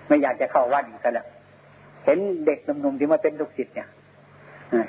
[0.09, 1.27] ไม่อยากจะเข้าวัดอีกแล้ว
[2.05, 3.89] เห็นเด็กหนุ่มๆที่มาเป็นลูกศิษย์เนี่ย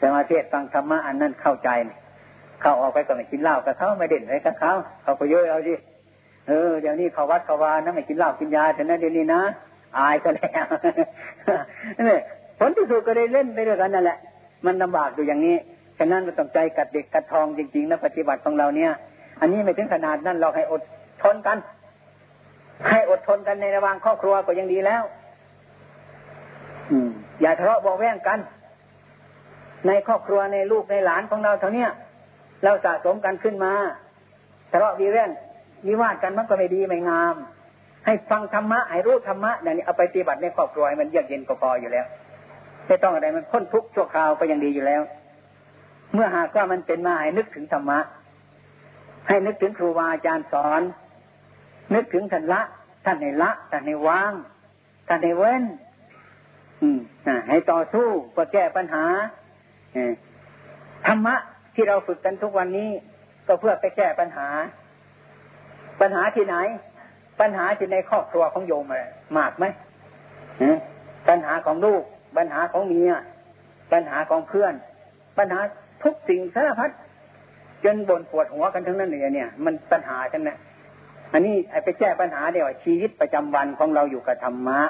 [0.01, 1.69] สมาธิฟังธรรมะอันนั้นเข้าใจ
[2.61, 4.71] เข้าออกไปก็ไม่กินเหล้ากับเขาไม่เด่นอะไรกับเขา
[5.03, 5.75] เขาก็เยอะเอาดิ
[6.49, 9.41] เออเดี๋ยวนี้เขาวัดเขาวานะไม่กินเหล้ากินยาแต่นั้นเดี๋ยวนี้นะ
[9.97, 10.65] อายก็แล้ว
[12.09, 12.19] นี่
[12.59, 14.17] ผลที่สุดก็ได้เล่นไปด้วยกันนั่นแหละ
[14.65, 15.57] มันลำบากอยู่อย่างนี้
[15.97, 18.91] ฉะนั้นเราต้องใจกัดเด็กกัดทองจริงๆนะปฏิบัติของเราเนี่ย
[19.41, 20.81] อันนี้ไม่ถึงขนาดนั้นเราให้อด
[21.23, 21.57] ทนกัน
[22.89, 25.03] ให้อดทนกันในระหว่างครอบครัวก็ยังดีแล้ว
[26.91, 27.09] อืม
[27.41, 28.39] อย่าทะเลาะบอกแว่งกัน
[29.87, 31.87] ในครอบครัวในลูกในหลานของเราเท่านี้
[32.63, 33.73] เราสะสมกันขึ้นมา
[34.71, 35.29] ทะเลาะวีแว่ง
[35.87, 37.35] วิวาทกันมันก็ไม่ดีไม่งาม
[38.05, 42.05] ให้ฟังธรรมะให้รู้ธรรมะอย่างนี้เอาไปปฏิบัติในครอบครัวมันเยือกเย็นก็พออยู่แล้ว
[42.87, 45.01] ไม่ต้องอะไรมันพ้นทุกข์ชั่วคราวก็ยังดีอยู่แล้ว
[46.13, 47.99] เมื่อหากว่ามันเป็นมาให้นึกถึงธรรมะ
[49.27, 50.81] ให้นึกถึงครูบาอาจารย์สอน
[51.95, 52.61] นึกถึงท่านละ
[53.05, 54.31] ท่านในละท่านในวาง
[55.07, 55.63] ท่านในเว้น
[56.81, 56.99] อืม
[57.49, 59.05] ให้ต่อสู้เพื่อแก้ปัญหา
[61.07, 61.35] ธรรมะ
[61.73, 62.89] ที่เราฝึกกันทุกวันนี้
[63.47, 64.47] ก็เพื่อไปแก้ปัญหา
[66.01, 66.55] ปัญหาที่ไหน
[67.39, 68.93] ปัญหาที่ในครอบครัวของโยม
[69.37, 69.65] มากไหม
[71.29, 72.03] ปัญหาของลูก
[72.37, 73.11] ปัญหาของเมีย
[73.91, 74.73] ปัญหาของเพื่อน
[75.37, 75.59] ปัญหา
[76.03, 76.89] ทุกสิ่งสารพัด
[77.83, 80.57] จนบ่นปวดหัวกันทั้งนั้นเลยเนี่ย มันปัญหาทั้งนั้น
[81.33, 84.81] อันนี้ไอ้ไปแก้ปัญหาเดียวชีวิตประจำวันของเราอยู่กับธรรมะ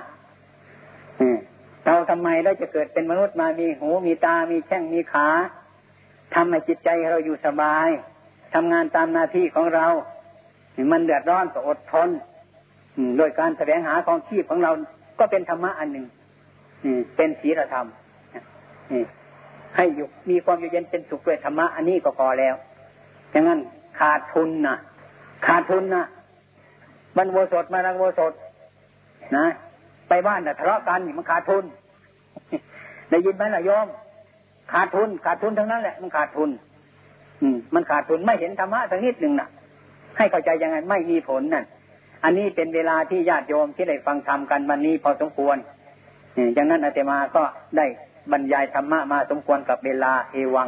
[1.86, 5.28] เราทำไมเราจะเกิดเป็นมนุษย์มามีหูมีตา มีแข้งมีขา
[6.36, 7.90] ทำให้จิตใจเราอยู่สบาย
[8.54, 9.88] ทำงานตามหน้าที่ของเรา
[10.92, 12.10] มันเดือดร้อนก็อดทน
[13.18, 14.72] โดยการแสวงหาของชีพของเรา
[15.20, 16.06] ก็เป็นธรรมะอันหนึ่ง
[17.16, 17.86] เป็นศีลธรรม
[19.76, 22.56] ให้อยู่มีความอยู่เย็นเป็นสุขด้วยธรรมะอันนี้ก็พอแล้ว
[23.34, 23.60] ดังนั้น
[24.00, 24.76] ขาดทุนนะ
[25.46, 26.04] ขาดทุนนะ
[27.18, 28.34] มันโวสดมานังโวสด
[29.38, 29.46] นะ
[30.10, 31.64] ไปบ้านแต่ทะเลาะกันมันขาดทุน
[33.10, 33.88] ได้ยินไหมล่ะโยม
[34.72, 36.50] ขาดทุน ขาดทุนทั้งนั้นแหละมันขาดทุน
[37.42, 39.50] อืม มันขาดทุนไม่เห็นธรรมะสักนิดหนึ่งน่ะ
[40.18, 41.66] ให้เข้าใจยังไงไม่มีผลนั่น
[42.24, 45.58] อันนี้เป็นเวลาที่ญาติโยมที่ได้ฟังธรรมกันวันนี้พอสมควร
[46.54, 47.44] อย่างนั้นอาตมาก็
[47.78, 47.86] ได้
[48.32, 50.68] บรรยายธรรมะมาสมควรกับเวลาเอวัง